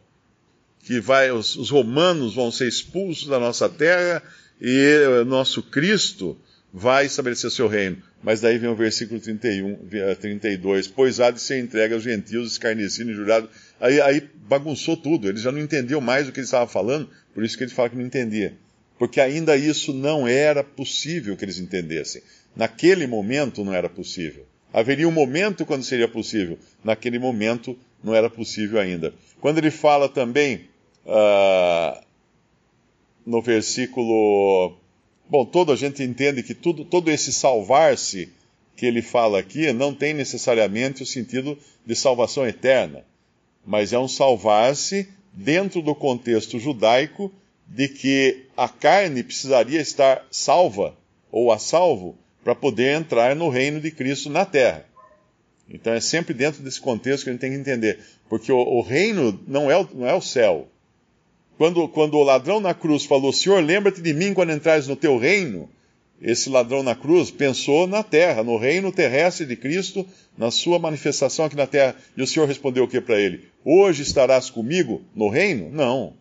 que 0.84 1.00
vai, 1.00 1.32
os, 1.32 1.56
os 1.56 1.72
romanos 1.72 2.36
vão 2.36 2.52
ser 2.52 2.68
expulsos 2.68 3.28
da 3.28 3.40
nossa 3.40 3.68
terra 3.68 4.22
e 4.62 5.22
o 5.22 5.26
nosso 5.26 5.64
Cristo 5.64 6.38
vai 6.72 7.08
estabelecer 7.08 7.50
seu 7.50 7.68
reino. 7.68 8.02
Mas 8.24 8.42
daí 8.42 8.58
vem 8.58 8.70
o 8.70 8.76
versículo 8.76 9.20
31, 9.20 9.78
32, 10.20 10.88
pois 10.88 11.20
há 11.20 11.30
de 11.32 11.40
ser 11.40 11.60
entregue 11.60 11.94
aos 11.94 12.04
gentios, 12.04 12.52
escarnecido 12.52 13.12
e 13.12 13.14
jurado. 13.14 13.50
Aí, 13.80 14.02
aí 14.02 14.30
bagunçou 14.48 14.98
tudo, 14.98 15.30
ele 15.30 15.38
já 15.38 15.52
não 15.52 15.60
entendeu 15.60 16.02
mais 16.02 16.28
o 16.28 16.32
que 16.32 16.40
ele 16.40 16.46
estava 16.46 16.68
falando, 16.68 17.10
por 17.34 17.44
isso 17.44 17.58
que 17.58 17.64
ele 17.64 17.72
fala 17.72 17.90
que 17.90 17.96
não 17.96 18.06
entendia. 18.06 18.58
Porque 18.98 19.22
ainda 19.22 19.56
isso 19.56 19.94
não 19.94 20.28
era 20.28 20.64
possível 20.64 21.38
que 21.38 21.46
eles 21.46 21.60
entendessem. 21.60 22.22
Naquele 22.56 23.06
momento 23.06 23.64
não 23.64 23.74
era 23.74 23.88
possível. 23.88 24.46
Haveria 24.74 25.08
um 25.08 25.12
momento 25.12 25.66
quando 25.66 25.84
seria 25.84 26.08
possível. 26.08 26.58
Naquele 26.84 27.20
momento 27.20 27.78
não 28.04 28.16
era 28.16 28.30
possível 28.30 28.80
ainda. 28.80 29.14
Quando 29.40 29.60
ele 29.60 29.72
fala 29.72 30.10
também 30.10 30.68
uh, 31.06 32.00
no 33.26 33.42
versículo. 33.42 34.78
Bom, 35.30 35.46
todo 35.46 35.72
a 35.72 35.76
gente 35.76 36.02
entende 36.04 36.42
que 36.42 36.54
tudo, 36.54 36.86
todo 36.86 37.12
esse 37.12 37.34
salvar-se 37.34 38.30
que 38.76 38.86
ele 38.86 39.02
fala 39.02 39.40
aqui 39.40 39.74
não 39.74 39.94
tem 39.94 40.14
necessariamente 40.14 41.04
o 41.04 41.06
sentido 41.06 41.58
de 41.86 41.96
salvação 41.96 42.48
eterna, 42.48 43.04
mas 43.66 43.92
é 43.92 44.00
um 44.00 44.08
salvar-se 44.08 45.10
dentro 45.34 45.82
do 45.82 45.94
contexto 45.94 46.60
judaico 46.60 47.32
de 47.68 47.90
que 47.90 48.46
a 48.56 48.70
carne 48.70 49.24
precisaria 49.24 49.82
estar 49.82 50.26
salva 50.32 50.96
ou 51.32 51.52
a 51.52 51.60
salvo 51.60 52.18
para 52.44 52.56
poder 52.56 52.96
entrar 52.96 53.36
no 53.36 53.50
reino 53.50 53.82
de 53.82 53.92
Cristo 53.92 54.30
na 54.30 54.46
terra. 54.46 54.86
Então 55.70 55.92
é 55.92 56.00
sempre 56.00 56.34
dentro 56.34 56.64
desse 56.64 56.80
contexto 56.80 57.26
que 57.26 57.30
a 57.30 57.34
gente 57.34 57.42
tem 57.42 57.52
que 57.52 57.58
entender. 57.58 58.00
Porque 58.30 58.52
o, 58.52 58.58
o 58.58 58.82
reino 58.82 59.38
não 59.46 59.70
é 59.70 59.88
não 59.94 60.08
é 60.08 60.14
o 60.14 60.22
céu. 60.22 60.70
Quando, 61.58 61.88
quando 61.88 62.18
o 62.18 62.24
ladrão 62.24 62.60
na 62.60 62.74
cruz 62.74 63.04
falou, 63.06 63.34
Senhor, 63.34 63.64
lembra-te 63.64 64.02
de 64.02 64.14
mim 64.14 64.34
quando 64.34 64.52
entrares 64.52 64.88
no 64.88 64.96
teu 64.96 65.18
reino, 65.18 65.68
esse 66.22 66.50
ladrão 66.50 66.82
na 66.82 66.96
cruz 66.96 67.32
pensou 67.32 67.88
na 67.88 68.04
terra, 68.04 68.44
no 68.44 68.58
reino 68.58 68.92
terrestre 68.92 69.46
de 69.46 69.56
Cristo, 69.56 70.06
na 70.38 70.52
sua 70.52 70.80
manifestação 70.80 71.46
aqui 71.46 71.56
na 71.56 71.68
terra. 71.68 71.96
E 72.16 72.22
o 72.22 72.28
Senhor 72.28 72.48
respondeu 72.48 72.84
o 72.84 72.88
que 72.88 73.02
para 73.02 73.20
ele? 73.20 73.46
Hoje 73.64 74.04
estarás 74.04 74.50
comigo 74.50 75.02
no 75.16 75.30
reino? 75.30 75.70
Não. 75.72 76.14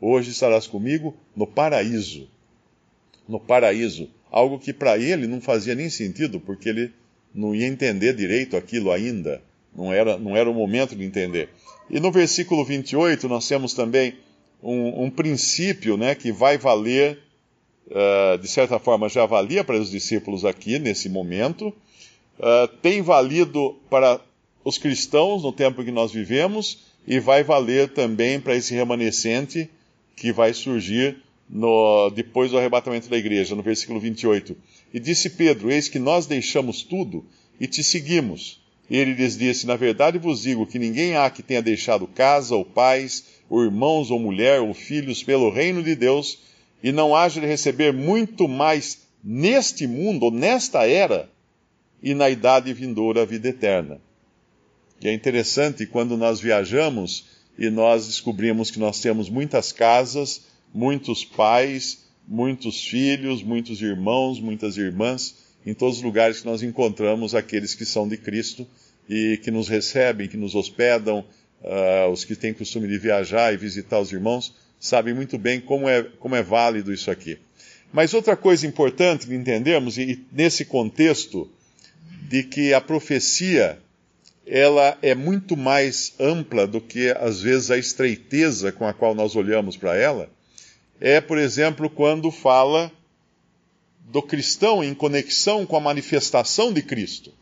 Hoje 0.00 0.30
estarás 0.30 0.66
comigo 0.66 1.14
no 1.36 1.46
paraíso. 1.46 2.28
No 3.28 3.40
paraíso. 3.40 4.10
Algo 4.30 4.58
que 4.58 4.72
para 4.72 4.98
ele 4.98 5.26
não 5.26 5.40
fazia 5.40 5.74
nem 5.74 5.88
sentido, 5.88 6.40
porque 6.40 6.68
ele 6.68 6.92
não 7.34 7.54
ia 7.54 7.66
entender 7.66 8.14
direito 8.14 8.56
aquilo 8.56 8.90
ainda. 8.90 9.42
Não 9.74 9.92
era, 9.92 10.18
não 10.18 10.36
era 10.36 10.50
o 10.50 10.54
momento 10.54 10.94
de 10.94 11.04
entender. 11.04 11.48
E 11.90 12.00
no 12.00 12.10
versículo 12.10 12.64
28, 12.64 13.28
nós 13.28 13.46
temos 13.46 13.74
também 13.74 14.14
um, 14.64 15.04
um 15.04 15.10
princípio 15.10 15.96
né, 15.96 16.14
que 16.14 16.32
vai 16.32 16.56
valer, 16.56 17.18
uh, 17.88 18.38
de 18.38 18.48
certa 18.48 18.78
forma, 18.78 19.08
já 19.08 19.26
valia 19.26 19.62
para 19.62 19.76
os 19.76 19.90
discípulos 19.90 20.44
aqui, 20.44 20.78
nesse 20.78 21.08
momento, 21.08 21.68
uh, 21.68 22.66
tem 22.80 23.02
valido 23.02 23.76
para 23.90 24.20
os 24.64 24.78
cristãos 24.78 25.42
no 25.42 25.52
tempo 25.52 25.84
que 25.84 25.90
nós 25.90 26.10
vivemos 26.10 26.78
e 27.06 27.20
vai 27.20 27.44
valer 27.44 27.92
também 27.92 28.40
para 28.40 28.56
esse 28.56 28.74
remanescente 28.74 29.68
que 30.16 30.32
vai 30.32 30.54
surgir 30.54 31.18
no, 31.48 32.08
depois 32.10 32.50
do 32.50 32.56
arrebatamento 32.56 33.10
da 33.10 33.18
igreja, 33.18 33.54
no 33.54 33.62
versículo 33.62 34.00
28. 34.00 34.56
E 34.94 34.98
disse 34.98 35.28
Pedro: 35.28 35.70
Eis 35.70 35.88
que 35.88 35.98
nós 35.98 36.26
deixamos 36.26 36.82
tudo 36.82 37.26
e 37.60 37.66
te 37.66 37.84
seguimos. 37.84 38.63
Ele 38.90 39.14
lhes 39.14 39.36
disse: 39.36 39.66
Na 39.66 39.76
verdade 39.76 40.18
vos 40.18 40.42
digo 40.42 40.66
que 40.66 40.78
ninguém 40.78 41.16
há 41.16 41.30
que 41.30 41.42
tenha 41.42 41.62
deixado 41.62 42.06
casa, 42.06 42.54
ou 42.54 42.64
pais, 42.64 43.24
ou 43.48 43.64
irmãos, 43.64 44.10
ou 44.10 44.18
mulher, 44.18 44.60
ou 44.60 44.74
filhos, 44.74 45.22
pelo 45.22 45.50
reino 45.50 45.82
de 45.82 45.94
Deus, 45.94 46.38
e 46.82 46.92
não 46.92 47.14
haja 47.16 47.40
de 47.40 47.46
receber 47.46 47.92
muito 47.92 48.46
mais 48.46 49.02
neste 49.22 49.86
mundo, 49.86 50.24
ou 50.24 50.30
nesta 50.30 50.86
era, 50.86 51.30
e 52.02 52.12
na 52.14 52.28
idade 52.28 52.72
vindoura 52.74 53.22
a 53.22 53.24
vida 53.24 53.48
eterna. 53.48 54.00
E 55.00 55.08
é 55.08 55.12
interessante 55.12 55.86
quando 55.86 56.16
nós 56.16 56.40
viajamos 56.40 57.26
e 57.58 57.70
nós 57.70 58.06
descobrimos 58.06 58.70
que 58.70 58.78
nós 58.78 59.00
temos 59.00 59.30
muitas 59.30 59.72
casas, 59.72 60.42
muitos 60.72 61.24
pais, 61.24 62.04
muitos 62.26 62.84
filhos, 62.84 63.42
muitos 63.42 63.80
irmãos, 63.80 64.40
muitas 64.40 64.76
irmãs, 64.76 65.43
em 65.66 65.74
todos 65.74 65.98
os 65.98 66.02
lugares 66.02 66.40
que 66.40 66.46
nós 66.46 66.62
encontramos 66.62 67.34
aqueles 67.34 67.74
que 67.74 67.84
são 67.84 68.06
de 68.06 68.16
Cristo 68.16 68.66
e 69.08 69.38
que 69.42 69.50
nos 69.50 69.68
recebem, 69.68 70.28
que 70.28 70.36
nos 70.36 70.54
hospedam, 70.54 71.24
uh, 71.62 72.10
os 72.10 72.24
que 72.24 72.36
têm 72.36 72.52
costume 72.52 72.88
de 72.88 72.98
viajar 72.98 73.52
e 73.52 73.56
visitar 73.56 74.00
os 74.00 74.12
irmãos, 74.12 74.54
sabem 74.78 75.14
muito 75.14 75.38
bem 75.38 75.60
como 75.60 75.88
é, 75.88 76.02
como 76.18 76.34
é 76.34 76.42
válido 76.42 76.92
isso 76.92 77.10
aqui. 77.10 77.38
Mas 77.92 78.12
outra 78.12 78.36
coisa 78.36 78.66
importante 78.66 79.26
de 79.26 79.34
entendermos, 79.34 79.96
e 79.98 80.24
nesse 80.32 80.64
contexto, 80.64 81.48
de 82.28 82.42
que 82.42 82.74
a 82.74 82.80
profecia 82.80 83.78
ela 84.46 84.98
é 85.00 85.14
muito 85.14 85.56
mais 85.56 86.12
ampla 86.18 86.66
do 86.66 86.80
que 86.80 87.10
às 87.12 87.40
vezes 87.40 87.70
a 87.70 87.78
estreiteza 87.78 88.72
com 88.72 88.86
a 88.86 88.92
qual 88.92 89.14
nós 89.14 89.34
olhamos 89.36 89.76
para 89.76 89.96
ela, 89.96 90.28
é, 91.00 91.20
por 91.20 91.38
exemplo, 91.38 91.88
quando 91.88 92.30
fala 92.30 92.92
do 94.04 94.22
cristão 94.22 94.84
em 94.84 94.94
conexão 94.94 95.64
com 95.64 95.76
a 95.76 95.80
manifestação 95.80 96.72
de 96.72 96.82
Cristo. 96.82 97.32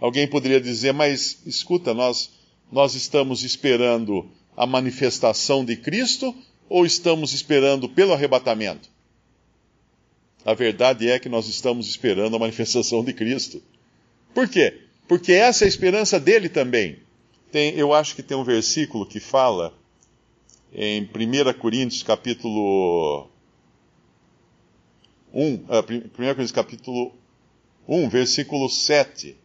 Alguém 0.00 0.26
poderia 0.26 0.60
dizer, 0.60 0.92
mas 0.92 1.38
escuta, 1.44 1.92
nós, 1.92 2.30
nós 2.70 2.94
estamos 2.94 3.42
esperando 3.42 4.28
a 4.56 4.66
manifestação 4.66 5.64
de 5.64 5.76
Cristo 5.76 6.34
ou 6.68 6.86
estamos 6.86 7.32
esperando 7.32 7.88
pelo 7.88 8.12
arrebatamento? 8.12 8.88
A 10.44 10.54
verdade 10.54 11.08
é 11.08 11.18
que 11.18 11.28
nós 11.28 11.48
estamos 11.48 11.88
esperando 11.88 12.34
a 12.36 12.38
manifestação 12.38 13.04
de 13.04 13.12
Cristo. 13.12 13.62
Por 14.32 14.48
quê? 14.48 14.82
Porque 15.06 15.32
essa 15.32 15.64
é 15.64 15.66
a 15.66 15.68
esperança 15.68 16.20
dele 16.20 16.48
também. 16.48 16.98
Tem, 17.50 17.74
eu 17.74 17.92
acho 17.92 18.14
que 18.14 18.22
tem 18.22 18.36
um 18.36 18.44
versículo 18.44 19.06
que 19.06 19.20
fala 19.20 19.74
em 20.72 21.02
1 21.02 21.58
Coríntios 21.58 22.02
capítulo 22.02 23.28
1, 25.32 25.54
uh, 25.54 25.58
1 25.90 26.08
Coríntios 26.10 26.52
capítulo 26.52 27.12
1, 27.86 28.08
versículo 28.08 28.68
7. 28.68 29.36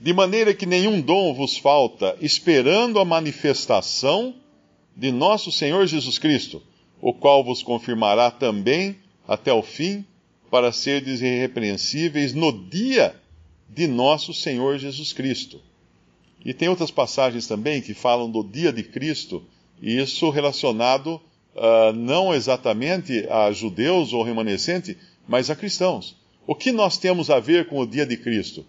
De 0.00 0.12
maneira 0.12 0.52
que 0.52 0.66
nenhum 0.66 1.00
dom 1.00 1.32
vos 1.34 1.56
falta, 1.56 2.16
esperando 2.20 2.98
a 2.98 3.04
manifestação 3.04 4.34
de 4.96 5.10
nosso 5.10 5.50
Senhor 5.50 5.86
Jesus 5.86 6.18
Cristo, 6.18 6.62
o 7.00 7.12
qual 7.12 7.44
vos 7.44 7.62
confirmará 7.62 8.30
também 8.30 8.96
até 9.26 9.52
o 9.52 9.62
fim, 9.62 10.04
para 10.50 10.70
serdes 10.70 11.20
irrepreensíveis 11.20 12.32
no 12.32 12.52
dia 12.52 13.20
de 13.68 13.88
nosso 13.88 14.32
Senhor 14.32 14.78
Jesus 14.78 15.12
Cristo. 15.12 15.60
E 16.44 16.54
tem 16.54 16.68
outras 16.68 16.90
passagens 16.90 17.46
também 17.46 17.80
que 17.80 17.94
falam 17.94 18.30
do 18.30 18.44
dia 18.44 18.72
de 18.72 18.82
Cristo, 18.82 19.42
e 19.80 19.98
isso 19.98 20.30
relacionado 20.30 21.20
uh, 21.54 21.92
não 21.92 22.34
exatamente 22.34 23.26
a 23.28 23.50
judeus 23.52 24.12
ou 24.12 24.22
remanescente, 24.22 24.96
mas 25.26 25.50
a 25.50 25.56
cristãos. 25.56 26.16
O 26.46 26.54
que 26.54 26.72
nós 26.72 26.98
temos 26.98 27.30
a 27.30 27.40
ver 27.40 27.68
com 27.68 27.78
o 27.78 27.86
dia 27.86 28.04
de 28.04 28.16
Cristo? 28.16 28.66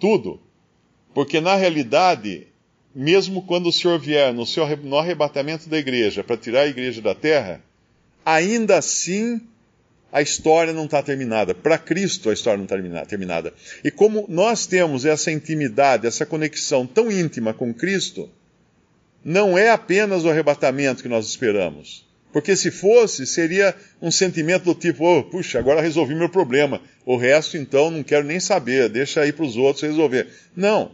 Tudo. 0.00 0.40
Porque 1.14 1.40
na 1.40 1.54
realidade, 1.54 2.46
mesmo 2.94 3.42
quando 3.42 3.68
o 3.68 3.72
Senhor 3.72 3.98
vier 3.98 4.32
no, 4.32 4.44
seu, 4.44 4.66
no 4.78 4.98
arrebatamento 4.98 5.68
da 5.68 5.78
igreja 5.78 6.24
para 6.24 6.36
tirar 6.36 6.62
a 6.62 6.66
igreja 6.66 7.00
da 7.00 7.14
terra, 7.14 7.62
ainda 8.24 8.78
assim 8.78 9.40
a 10.10 10.20
história 10.20 10.72
não 10.72 10.84
está 10.86 11.02
terminada. 11.02 11.54
Para 11.54 11.78
Cristo 11.78 12.28
a 12.28 12.32
história 12.32 12.58
não 12.58 12.64
está 12.64 13.06
terminada. 13.06 13.54
E 13.84 13.90
como 13.90 14.26
nós 14.28 14.66
temos 14.66 15.04
essa 15.04 15.30
intimidade, 15.30 16.06
essa 16.06 16.26
conexão 16.26 16.86
tão 16.86 17.10
íntima 17.10 17.54
com 17.54 17.72
Cristo, 17.72 18.28
não 19.24 19.56
é 19.56 19.70
apenas 19.70 20.24
o 20.24 20.28
arrebatamento 20.28 21.02
que 21.02 21.08
nós 21.08 21.26
esperamos. 21.26 22.04
Porque 22.32 22.56
se 22.56 22.70
fosse, 22.70 23.26
seria 23.26 23.74
um 24.00 24.10
sentimento 24.10 24.64
do 24.64 24.74
tipo, 24.74 25.04
oh, 25.04 25.22
puxa, 25.22 25.58
agora 25.58 25.82
resolvi 25.82 26.14
meu 26.14 26.30
problema. 26.30 26.80
O 27.04 27.16
resto, 27.16 27.58
então, 27.58 27.90
não 27.90 28.02
quero 28.02 28.24
nem 28.24 28.40
saber, 28.40 28.88
deixa 28.88 29.20
aí 29.20 29.32
para 29.32 29.44
os 29.44 29.56
outros 29.56 29.82
resolver. 29.82 30.28
Não. 30.56 30.92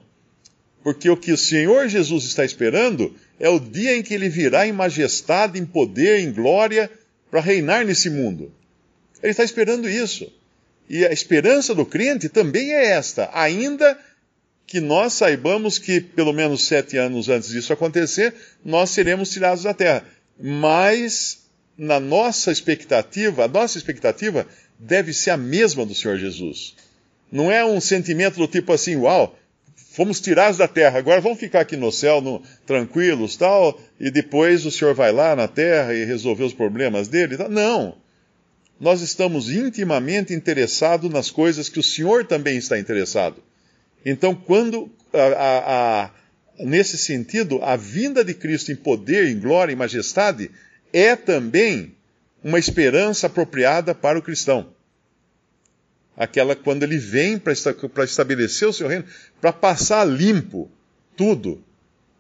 Porque 0.83 1.09
o 1.09 1.17
que 1.17 1.33
o 1.33 1.39
Senhor 1.39 1.89
Jesus 1.89 2.25
está 2.25 2.45
esperando 2.45 3.15
é 3.39 3.49
o 3.49 3.61
dia 3.61 3.97
em 3.97 4.03
que 4.03 4.15
ele 4.15 4.29
virá 4.29 4.67
em 4.67 4.73
majestade, 4.73 5.59
em 5.59 5.65
poder, 5.65 6.21
em 6.21 6.33
glória, 6.33 6.91
para 7.31 7.41
reinar 7.41 7.85
nesse 7.85 8.11
mundo. 8.11 8.53
Ele 9.23 9.31
está 9.31 9.45
esperando 9.45 9.89
isso. 9.89 10.33
E 10.89 11.05
a 11.05 11.13
esperança 11.13 11.75
do 11.75 11.85
crente 11.85 12.29
também 12.29 12.73
é 12.73 12.87
esta, 12.87 13.31
ainda 13.33 13.99
que 14.67 14.81
nós 14.81 15.15
saibamos 15.15 15.79
que, 15.79 16.01
pelo 16.01 16.33
menos 16.33 16.67
sete 16.67 16.97
anos 16.97 17.29
antes 17.29 17.51
disso 17.51 17.73
acontecer, 17.73 18.35
nós 18.65 18.91
seremos 18.91 19.31
tirados 19.31 19.65
da 19.65 19.73
terra. 19.73 20.05
Mas, 20.41 21.47
na 21.77 21.99
nossa 21.99 22.53
expectativa, 22.53 23.45
a 23.45 23.49
nossa 23.49 23.79
expectativa 23.79 24.47
deve 24.79 25.13
ser 25.13 25.31
a 25.31 25.37
mesma 25.37 25.85
do 25.85 25.95
Senhor 25.95 26.17
Jesus. 26.17 26.77
Não 27.31 27.51
é 27.51 27.65
um 27.65 27.81
sentimento 27.81 28.37
do 28.37 28.47
tipo 28.47 28.73
assim, 28.73 28.97
uau, 28.97 29.37
fomos 29.75 30.21
tirados 30.21 30.59
da 30.59 30.69
terra, 30.69 30.99
agora 30.99 31.21
vamos 31.21 31.39
ficar 31.39 31.61
aqui 31.61 31.77
no 31.77 31.91
céu 31.91 32.21
no, 32.21 32.41
tranquilos 32.65 33.37
tal, 33.37 33.79
e 33.99 34.11
depois 34.11 34.65
o 34.65 34.71
Senhor 34.71 34.95
vai 34.95 35.13
lá 35.13 35.35
na 35.35 35.49
terra 35.49 35.93
e 35.93 36.05
resolver 36.05 36.45
os 36.45 36.55
problemas 36.55 37.09
dele. 37.09 37.37
Tal. 37.37 37.49
Não. 37.49 37.97
Nós 38.81 39.01
estamos 39.01 39.51
intimamente 39.51 40.33
interessados 40.33 41.11
nas 41.11 41.31
coisas 41.31 41.69
que 41.69 41.81
o 41.81 41.83
Senhor 41.83 42.25
também 42.25 42.57
está 42.57 42.79
interessado. 42.79 43.43
Então, 44.07 44.35
quando 44.35 44.89
a, 45.13 45.19
a, 45.19 46.05
a, 46.05 46.11
nesse 46.59 46.99
sentido, 46.99 47.63
a 47.63 47.77
vinda 47.77 48.25
de 48.25 48.35
Cristo 48.35 48.73
em 48.73 48.77
poder, 48.77 49.29
em 49.29 49.39
glória, 49.39 49.73
em 49.73 49.77
majestade, 49.77 50.51
é 50.93 51.15
também 51.15 51.95
uma 52.43 52.59
esperança 52.59 53.27
apropriada 53.27 53.95
para 53.95 54.19
o 54.19 54.23
cristão. 54.23 54.69
Aquela 56.17 56.57
quando 56.57 56.83
ele 56.83 56.99
vem 56.99 57.39
para 57.39 57.53
estabelecer 58.05 58.69
o 58.69 58.73
seu 58.73 58.89
reino, 58.89 59.05
para 59.41 59.53
passar 59.53 60.05
limpo 60.05 60.71
tudo, 61.17 61.63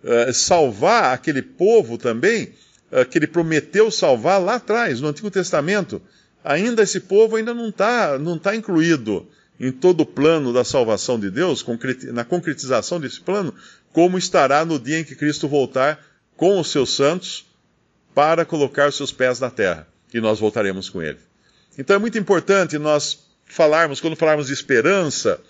uh, 0.04 0.32
salvar 0.32 1.12
aquele 1.12 1.42
povo 1.42 1.98
também, 1.98 2.52
uh, 2.92 3.04
que 3.04 3.18
ele 3.18 3.26
prometeu 3.26 3.90
salvar 3.90 4.40
lá 4.40 4.56
atrás, 4.56 5.00
no 5.00 5.08
Antigo 5.08 5.30
Testamento. 5.30 6.00
Ainda 6.44 6.82
esse 6.82 7.00
povo 7.00 7.36
ainda 7.36 7.52
não 7.52 7.70
está 7.70 8.18
não 8.18 8.38
tá 8.38 8.54
incluído 8.54 9.26
em 9.58 9.72
todo 9.72 10.02
o 10.02 10.06
plano 10.06 10.52
da 10.52 10.64
salvação 10.64 11.18
de 11.18 11.30
Deus, 11.30 11.64
na 12.12 12.24
concretização 12.24 13.00
desse 13.00 13.20
plano, 13.20 13.54
como 13.92 14.18
estará 14.18 14.64
no 14.64 14.78
dia 14.78 15.00
em 15.00 15.04
que 15.04 15.16
Cristo 15.16 15.48
voltar 15.48 15.98
com 16.36 16.60
os 16.60 16.70
seus 16.70 16.94
santos 16.94 17.46
para 18.14 18.44
colocar 18.44 18.88
os 18.88 18.96
seus 18.96 19.12
pés 19.12 19.40
na 19.40 19.50
terra 19.50 19.86
e 20.12 20.20
nós 20.20 20.38
voltaremos 20.38 20.88
com 20.88 21.02
ele. 21.02 21.18
Então 21.76 21.96
é 21.96 21.98
muito 21.98 22.18
importante 22.18 22.78
nós 22.78 23.26
falarmos, 23.46 24.00
quando 24.00 24.16
falarmos 24.16 24.48
de 24.48 24.52
esperança, 24.52 25.40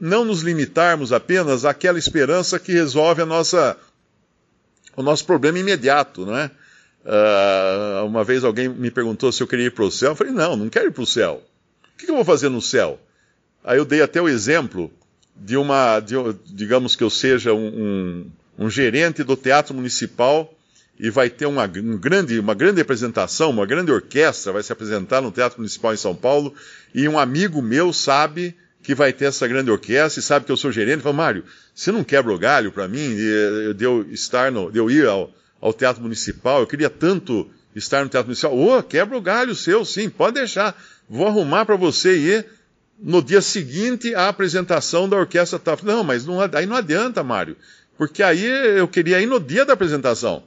não 0.00 0.24
nos 0.24 0.42
limitarmos 0.42 1.12
apenas 1.12 1.64
àquela 1.64 1.98
esperança 1.98 2.58
que 2.58 2.72
resolve 2.72 3.22
a 3.22 3.26
nossa, 3.26 3.76
o 4.96 5.02
nosso 5.02 5.24
problema 5.24 5.58
imediato, 5.58 6.26
não 6.26 6.36
é? 6.36 6.50
Uh, 7.04 8.06
uma 8.06 8.22
vez 8.22 8.44
alguém 8.44 8.68
me 8.68 8.90
perguntou 8.90 9.32
se 9.32 9.42
eu 9.42 9.46
queria 9.46 9.66
ir 9.66 9.72
para 9.72 9.84
o 9.84 9.90
céu. 9.90 10.10
Eu 10.10 10.16
falei, 10.16 10.32
não, 10.32 10.56
não 10.56 10.68
quero 10.68 10.86
ir 10.86 10.92
para 10.92 11.02
o 11.02 11.06
céu. 11.06 11.42
O 11.94 11.98
que, 11.98 12.10
eu 12.10 12.14
vou 12.14 12.24
fazer 12.24 12.48
no 12.48 12.60
céu? 12.60 12.98
Aí 13.64 13.78
eu 13.78 13.84
dei 13.84 14.02
até 14.02 14.20
o 14.20 14.28
exemplo 14.28 14.90
de 15.36 15.56
uma, 15.56 16.00
de, 16.00 16.14
digamos 16.46 16.96
que 16.96 17.04
eu 17.04 17.10
seja 17.10 17.52
um, 17.52 17.66
um, 18.58 18.64
um 18.64 18.70
gerente 18.70 19.22
do 19.22 19.36
teatro 19.36 19.74
municipal 19.74 20.52
e 20.98 21.10
vai 21.10 21.30
ter 21.30 21.46
uma, 21.46 21.64
um 21.64 21.98
grande, 21.98 22.38
uma 22.38 22.54
grande 22.54 22.80
apresentação, 22.80 23.50
uma 23.50 23.66
grande 23.66 23.90
orquestra 23.90 24.52
vai 24.52 24.62
se 24.62 24.72
apresentar 24.72 25.20
no 25.20 25.32
Teatro 25.32 25.58
Municipal 25.58 25.94
em 25.94 25.96
São 25.96 26.14
Paulo, 26.14 26.54
e 26.94 27.08
um 27.08 27.18
amigo 27.18 27.60
meu 27.60 27.92
sabe 27.92 28.54
que 28.82 28.94
vai 28.94 29.12
ter 29.12 29.26
essa 29.26 29.48
grande 29.48 29.70
orquestra 29.70 30.20
e 30.20 30.22
sabe 30.22 30.44
que 30.44 30.52
eu 30.52 30.56
sou 30.56 30.70
gerente, 30.70 31.02
fala, 31.02 31.14
Mário, 31.14 31.44
você 31.74 31.90
não 31.90 32.04
quebra 32.04 32.32
o 32.32 32.38
galho 32.38 32.70
para 32.70 32.86
mim 32.86 33.16
de, 33.16 33.74
de, 33.74 33.84
eu 33.84 34.06
estar 34.10 34.52
no, 34.52 34.70
de 34.70 34.78
eu 34.78 34.90
ir 34.90 35.06
ao, 35.06 35.32
ao 35.60 35.72
Teatro 35.72 36.02
Municipal, 36.02 36.60
eu 36.60 36.66
queria 36.66 36.90
tanto 36.90 37.50
estar 37.74 38.04
no 38.04 38.10
Teatro 38.10 38.28
Municipal. 38.28 38.56
Ô, 38.56 38.78
oh, 38.78 38.82
quebra 38.82 39.16
o 39.16 39.20
galho 39.20 39.54
seu, 39.54 39.84
sim, 39.84 40.10
pode 40.10 40.34
deixar. 40.34 40.80
Vou 41.08 41.26
arrumar 41.26 41.64
para 41.64 41.76
você 41.76 42.16
ir 42.16 42.46
no 43.02 43.20
dia 43.20 43.42
seguinte 43.42 44.14
à 44.14 44.28
apresentação 44.28 45.08
da 45.08 45.16
orquestra. 45.16 45.60
Não, 45.82 46.04
mas 46.04 46.24
não, 46.24 46.40
aí 46.40 46.66
não 46.66 46.76
adianta, 46.76 47.22
Mário, 47.22 47.56
porque 47.98 48.22
aí 48.22 48.44
eu 48.44 48.86
queria 48.86 49.20
ir 49.20 49.26
no 49.26 49.40
dia 49.40 49.64
da 49.64 49.72
apresentação. 49.72 50.44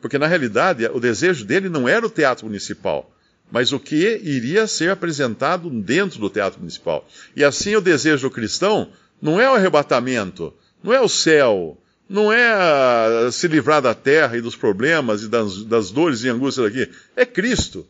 Porque, 0.00 0.18
na 0.18 0.26
realidade, 0.26 0.84
o 0.86 0.98
desejo 0.98 1.44
dele 1.44 1.68
não 1.68 1.88
era 1.88 2.04
o 2.04 2.10
teatro 2.10 2.46
municipal, 2.46 3.14
mas 3.50 3.72
o 3.72 3.78
que 3.78 4.20
iria 4.24 4.66
ser 4.66 4.90
apresentado 4.90 5.70
dentro 5.70 6.18
do 6.18 6.28
teatro 6.28 6.58
municipal. 6.58 7.06
E 7.36 7.44
assim, 7.44 7.76
o 7.76 7.80
desejo 7.80 8.28
do 8.28 8.34
cristão 8.34 8.90
não 9.20 9.40
é 9.40 9.48
o 9.48 9.54
arrebatamento, 9.54 10.52
não 10.82 10.92
é 10.92 11.00
o 11.00 11.08
céu, 11.08 11.78
não 12.08 12.32
é 12.32 13.30
se 13.30 13.46
livrar 13.46 13.80
da 13.80 13.94
terra 13.94 14.36
e 14.36 14.40
dos 14.40 14.56
problemas 14.56 15.22
e 15.22 15.28
das, 15.28 15.62
das 15.64 15.90
dores 15.92 16.24
e 16.24 16.28
angústias 16.28 16.72
daqui. 16.72 16.90
É 17.14 17.24
Cristo. 17.24 17.86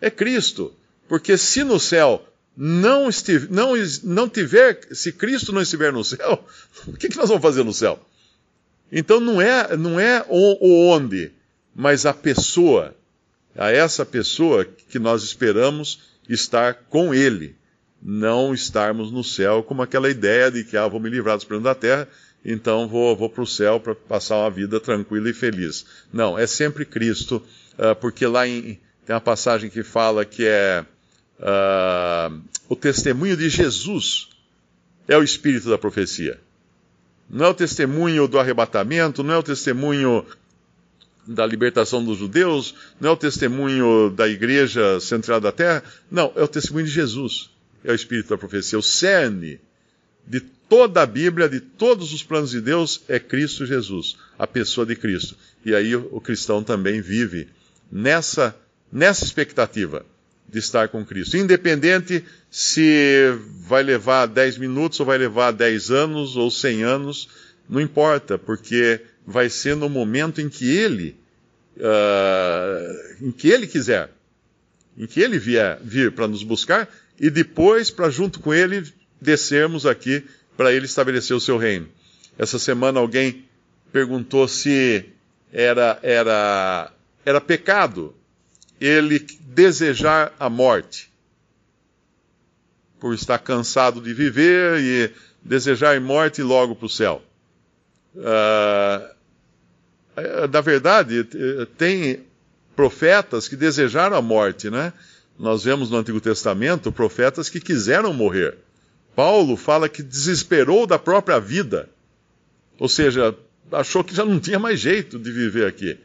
É 0.00 0.10
Cristo. 0.10 0.74
Porque 1.08 1.38
se 1.38 1.62
no 1.62 1.78
céu 1.78 2.26
não, 2.56 3.08
estiver, 3.08 3.50
não, 3.50 3.74
não 4.04 4.28
tiver, 4.28 4.80
se 4.92 5.12
Cristo 5.12 5.52
não 5.52 5.62
estiver 5.62 5.92
no 5.92 6.04
céu, 6.04 6.44
o 6.86 6.92
que, 6.92 7.08
que 7.08 7.16
nós 7.16 7.28
vamos 7.28 7.42
fazer 7.42 7.64
no 7.64 7.72
céu? 7.72 7.98
Então 8.92 9.20
não 9.20 9.40
é, 9.40 9.76
não 9.76 10.00
é 10.00 10.24
o, 10.28 10.66
o 10.66 10.88
onde, 10.88 11.30
mas 11.74 12.06
a 12.06 12.12
pessoa, 12.12 12.94
a 13.56 13.70
essa 13.70 14.04
pessoa 14.04 14.64
que 14.64 14.98
nós 14.98 15.22
esperamos 15.22 16.00
estar 16.28 16.74
com 16.88 17.14
Ele, 17.14 17.54
não 18.02 18.54
estarmos 18.54 19.12
no 19.12 19.22
céu 19.22 19.62
como 19.62 19.82
aquela 19.82 20.10
ideia 20.10 20.50
de 20.50 20.64
que 20.64 20.76
ah, 20.76 20.88
vou 20.88 21.00
me 21.00 21.10
livrar 21.10 21.36
dos 21.36 21.44
problemas 21.44 21.74
da 21.74 21.80
terra, 21.80 22.08
então 22.44 22.88
vou, 22.88 23.14
vou 23.14 23.28
para 23.28 23.42
o 23.42 23.46
céu 23.46 23.78
para 23.78 23.94
passar 23.94 24.36
uma 24.36 24.50
vida 24.50 24.80
tranquila 24.80 25.28
e 25.28 25.34
feliz. 25.34 25.84
Não, 26.12 26.38
é 26.38 26.46
sempre 26.46 26.84
Cristo, 26.84 27.42
uh, 27.74 27.94
porque 28.00 28.26
lá 28.26 28.48
em, 28.48 28.80
tem 29.04 29.14
uma 29.14 29.20
passagem 29.20 29.68
que 29.68 29.82
fala 29.82 30.24
que 30.24 30.46
é 30.46 30.84
uh, 31.40 32.40
o 32.68 32.76
testemunho 32.76 33.36
de 33.36 33.48
Jesus 33.48 34.28
é 35.08 35.16
o 35.16 35.22
espírito 35.22 35.68
da 35.68 35.78
profecia. 35.78 36.38
Não 37.28 37.46
é 37.46 37.48
o 37.48 37.54
testemunho 37.54 38.28
do 38.28 38.38
arrebatamento, 38.38 39.22
não 39.22 39.34
é 39.34 39.38
o 39.38 39.42
testemunho 39.42 40.24
da 41.26 41.46
libertação 41.46 42.04
dos 42.04 42.18
judeus, 42.18 42.74
não 43.00 43.10
é 43.10 43.12
o 43.12 43.16
testemunho 43.16 44.10
da 44.10 44.28
igreja 44.28 44.98
central 45.00 45.40
da 45.40 45.52
terra, 45.52 45.82
não, 46.10 46.32
é 46.34 46.42
o 46.42 46.48
testemunho 46.48 46.86
de 46.86 46.92
Jesus. 46.92 47.50
É 47.84 47.92
o 47.92 47.94
espírito 47.94 48.28
da 48.30 48.38
profecia, 48.38 48.78
o 48.78 48.82
cerne 48.82 49.58
de 50.26 50.40
toda 50.40 51.02
a 51.02 51.06
Bíblia, 51.06 51.48
de 51.48 51.60
todos 51.60 52.12
os 52.12 52.22
planos 52.22 52.50
de 52.50 52.60
Deus, 52.60 53.02
é 53.08 53.18
Cristo 53.18 53.64
Jesus, 53.64 54.16
a 54.38 54.46
pessoa 54.46 54.84
de 54.86 54.94
Cristo. 54.94 55.36
E 55.64 55.74
aí 55.74 55.96
o 55.96 56.20
cristão 56.20 56.62
também 56.62 57.00
vive 57.00 57.48
nessa, 57.90 58.54
nessa 58.92 59.24
expectativa 59.24 60.04
de 60.50 60.58
estar 60.58 60.88
com 60.88 61.04
Cristo. 61.04 61.36
Independente 61.36 62.24
se 62.50 63.32
vai 63.66 63.82
levar 63.82 64.26
10 64.26 64.58
minutos 64.58 64.98
ou 65.00 65.06
vai 65.06 65.16
levar 65.16 65.52
10 65.52 65.90
anos 65.90 66.36
ou 66.36 66.50
100 66.50 66.82
anos, 66.82 67.28
não 67.68 67.80
importa, 67.80 68.36
porque 68.36 69.00
vai 69.26 69.48
ser 69.48 69.76
no 69.76 69.88
momento 69.88 70.40
em 70.40 70.48
que 70.48 70.68
Ele, 70.76 71.16
uh, 71.76 73.24
em 73.24 73.30
que 73.30 73.48
Ele 73.48 73.66
quiser, 73.66 74.10
em 74.98 75.06
que 75.06 75.20
Ele 75.20 75.38
vier 75.38 75.78
vir 75.82 76.12
para 76.12 76.26
nos 76.26 76.42
buscar 76.42 76.88
e 77.18 77.30
depois 77.30 77.90
para 77.90 78.10
junto 78.10 78.40
com 78.40 78.52
Ele 78.52 78.82
descermos 79.20 79.86
aqui 79.86 80.24
para 80.56 80.72
Ele 80.72 80.86
estabelecer 80.86 81.36
o 81.36 81.40
seu 81.40 81.56
reino. 81.56 81.88
Essa 82.36 82.58
semana 82.58 82.98
alguém 82.98 83.44
perguntou 83.92 84.48
se 84.48 85.04
era 85.52 85.98
era 86.02 86.92
era 87.24 87.40
pecado 87.40 88.14
ele 88.80 89.18
desejar 89.40 90.32
a 90.38 90.48
morte, 90.48 91.10
por 92.98 93.14
estar 93.14 93.38
cansado 93.38 94.00
de 94.00 94.14
viver 94.14 94.80
e 94.80 95.12
desejar 95.42 96.00
morte 96.00 96.42
logo 96.42 96.74
para 96.74 96.86
o 96.86 96.88
céu. 96.88 97.22
Uh, 98.14 99.20
na 100.50 100.60
verdade, 100.60 101.24
tem 101.78 102.24
profetas 102.74 103.48
que 103.48 103.56
desejaram 103.56 104.16
a 104.16 104.22
morte, 104.22 104.70
né? 104.70 104.92
Nós 105.38 105.64
vemos 105.64 105.90
no 105.90 105.96
Antigo 105.96 106.20
Testamento 106.20 106.92
profetas 106.92 107.48
que 107.48 107.60
quiseram 107.60 108.12
morrer. 108.12 108.58
Paulo 109.14 109.56
fala 109.56 109.88
que 109.88 110.02
desesperou 110.02 110.86
da 110.86 110.98
própria 110.98 111.40
vida. 111.40 111.88
Ou 112.78 112.88
seja, 112.88 113.34
achou 113.72 114.04
que 114.04 114.14
já 114.14 114.24
não 114.24 114.38
tinha 114.38 114.58
mais 114.58 114.80
jeito 114.80 115.18
de 115.18 115.30
viver 115.30 115.66
aqui. 115.66 115.98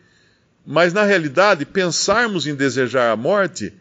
Mas 0.65 0.93
na 0.93 1.04
realidade, 1.04 1.65
pensarmos 1.65 2.47
em 2.47 2.56
desejar 2.56 3.12
a 3.12 3.15
morte 3.15 3.71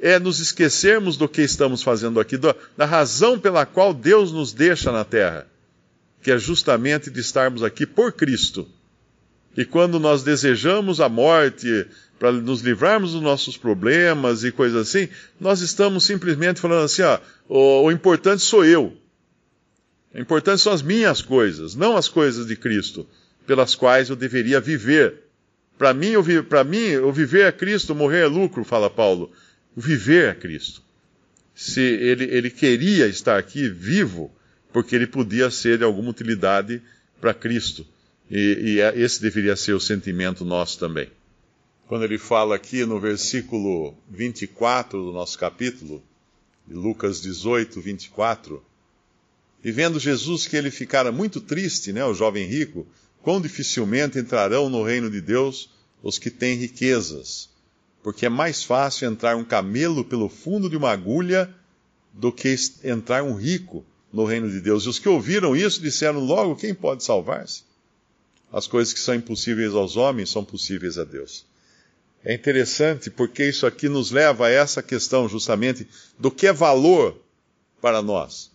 é 0.00 0.18
nos 0.18 0.40
esquecermos 0.40 1.16
do 1.16 1.28
que 1.28 1.42
estamos 1.42 1.82
fazendo 1.82 2.18
aqui, 2.18 2.36
da 2.36 2.84
razão 2.84 3.38
pela 3.38 3.64
qual 3.64 3.92
Deus 3.92 4.32
nos 4.32 4.52
deixa 4.52 4.90
na 4.90 5.04
terra, 5.04 5.46
que 6.22 6.30
é 6.30 6.38
justamente 6.38 7.10
de 7.10 7.20
estarmos 7.20 7.62
aqui 7.62 7.86
por 7.86 8.12
Cristo. 8.12 8.68
E 9.56 9.64
quando 9.64 10.00
nós 10.00 10.22
desejamos 10.22 11.00
a 11.00 11.08
morte 11.08 11.86
para 12.18 12.32
nos 12.32 12.60
livrarmos 12.60 13.12
dos 13.12 13.22
nossos 13.22 13.56
problemas 13.56 14.44
e 14.44 14.50
coisas 14.50 14.88
assim, 14.88 15.08
nós 15.38 15.60
estamos 15.60 16.04
simplesmente 16.04 16.60
falando 16.60 16.84
assim: 16.84 17.02
ó, 17.02 17.18
o, 17.48 17.84
o 17.84 17.92
importante 17.92 18.42
sou 18.42 18.64
eu. 18.64 18.96
O 20.12 20.18
importante 20.18 20.60
são 20.60 20.72
as 20.72 20.82
minhas 20.82 21.22
coisas, 21.22 21.74
não 21.74 21.96
as 21.96 22.08
coisas 22.08 22.46
de 22.46 22.56
Cristo, 22.56 23.06
pelas 23.46 23.74
quais 23.74 24.10
eu 24.10 24.16
deveria 24.16 24.60
viver 24.60 25.23
para 25.76 25.92
mim, 25.92 26.12
para 26.48 26.64
mim, 26.64 26.96
o 26.96 27.12
viver 27.12 27.46
é 27.46 27.52
Cristo, 27.52 27.94
morrer 27.94 28.20
é 28.20 28.26
lucro, 28.26 28.64
fala 28.64 28.88
Paulo. 28.88 29.32
O 29.76 29.80
viver 29.80 30.30
é 30.30 30.34
Cristo. 30.34 30.82
Se 31.54 31.80
ele, 31.80 32.24
ele 32.24 32.50
queria 32.50 33.06
estar 33.06 33.38
aqui 33.38 33.68
vivo, 33.68 34.30
porque 34.72 34.94
ele 34.94 35.06
podia 35.06 35.50
ser 35.50 35.78
de 35.78 35.84
alguma 35.84 36.10
utilidade 36.10 36.82
para 37.20 37.34
Cristo. 37.34 37.86
E, 38.30 38.58
e 38.60 38.80
é, 38.80 38.98
esse 38.98 39.20
deveria 39.20 39.56
ser 39.56 39.72
o 39.72 39.80
sentimento 39.80 40.44
nosso 40.44 40.78
também. 40.78 41.08
Quando 41.86 42.04
ele 42.04 42.18
fala 42.18 42.56
aqui 42.56 42.84
no 42.84 42.98
versículo 42.98 43.94
24 44.10 44.98
do 45.04 45.12
nosso 45.12 45.38
capítulo, 45.38 46.02
de 46.66 46.74
Lucas 46.74 47.20
18, 47.20 47.80
24, 47.80 48.64
E 49.62 49.70
vendo 49.70 50.00
Jesus 50.00 50.46
que 50.46 50.56
ele 50.56 50.70
ficara 50.70 51.12
muito 51.12 51.40
triste, 51.40 51.92
né, 51.92 52.04
o 52.04 52.14
jovem 52.14 52.46
rico, 52.46 52.86
quão 53.24 53.40
dificilmente 53.40 54.18
entrarão 54.18 54.68
no 54.68 54.84
reino 54.84 55.10
de 55.10 55.18
Deus 55.18 55.70
os 56.02 56.18
que 56.18 56.30
têm 56.30 56.58
riquezas. 56.58 57.48
Porque 58.02 58.26
é 58.26 58.28
mais 58.28 58.62
fácil 58.62 59.08
entrar 59.08 59.34
um 59.34 59.44
camelo 59.44 60.04
pelo 60.04 60.28
fundo 60.28 60.68
de 60.68 60.76
uma 60.76 60.90
agulha 60.90 61.52
do 62.12 62.30
que 62.30 62.54
entrar 62.84 63.24
um 63.24 63.34
rico 63.34 63.82
no 64.12 64.26
reino 64.26 64.50
de 64.50 64.60
Deus. 64.60 64.84
E 64.84 64.90
os 64.90 64.98
que 64.98 65.08
ouviram 65.08 65.56
isso 65.56 65.80
disseram 65.80 66.20
logo: 66.20 66.54
quem 66.54 66.74
pode 66.74 67.02
salvar-se? 67.02 67.62
As 68.52 68.66
coisas 68.66 68.92
que 68.92 69.00
são 69.00 69.14
impossíveis 69.14 69.72
aos 69.72 69.96
homens 69.96 70.28
são 70.28 70.44
possíveis 70.44 70.98
a 70.98 71.04
Deus. 71.04 71.46
É 72.22 72.34
interessante 72.34 73.10
porque 73.10 73.48
isso 73.48 73.66
aqui 73.66 73.88
nos 73.88 74.10
leva 74.10 74.48
a 74.48 74.50
essa 74.50 74.82
questão 74.82 75.26
justamente 75.26 75.88
do 76.18 76.30
que 76.30 76.46
é 76.46 76.52
valor 76.52 77.18
para 77.80 78.02
nós. 78.02 78.53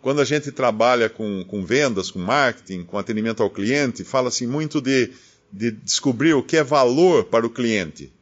Quando 0.00 0.20
a 0.20 0.24
gente 0.24 0.52
trabalha 0.52 1.08
com, 1.08 1.44
com 1.44 1.64
vendas, 1.64 2.10
com 2.10 2.18
marketing, 2.18 2.84
com 2.84 2.98
atendimento 2.98 3.42
ao 3.42 3.50
cliente, 3.50 4.04
fala-se 4.04 4.46
muito 4.46 4.80
de, 4.80 5.10
de 5.52 5.72
descobrir 5.72 6.34
o 6.34 6.42
que 6.42 6.56
é 6.56 6.62
valor 6.62 7.24
para 7.24 7.46
o 7.46 7.50
cliente. 7.50 8.12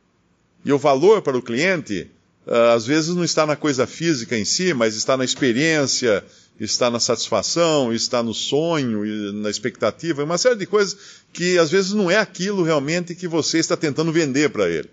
E 0.65 0.73
o 0.73 0.79
valor 0.79 1.23
para 1.23 1.37
o 1.37 1.43
cliente, 1.43 2.11
uh, 2.47 2.75
às 2.75 2.87
vezes, 2.87 3.15
não 3.15 3.25
está 3.25 3.47
na 3.47 3.57
coisa 3.57 3.87
física 3.87 4.37
em 4.37 4.45
si, 4.45 4.73
mas 4.73 4.97
está 4.97 5.17
na 5.17 5.25
experiência, 5.25 6.25
está 6.59 6.91
na 6.91 6.99
satisfação, 6.99 7.93
está 7.93 8.23
no 8.23 8.33
sonho, 8.33 9.33
na 9.35 9.51
expectativa, 9.51 10.25
uma 10.25 10.39
série 10.39 10.57
de 10.57 10.67
coisas 10.67 10.97
que 11.33 11.59
às 11.59 11.71
vezes 11.71 11.93
não 11.93 12.11
é 12.11 12.17
aquilo 12.17 12.62
realmente 12.62 13.15
que 13.15 13.29
você 13.29 13.59
está 13.59 13.77
tentando 13.77 14.11
vender 14.11 14.51
para 14.51 14.69
ele. 14.69 14.89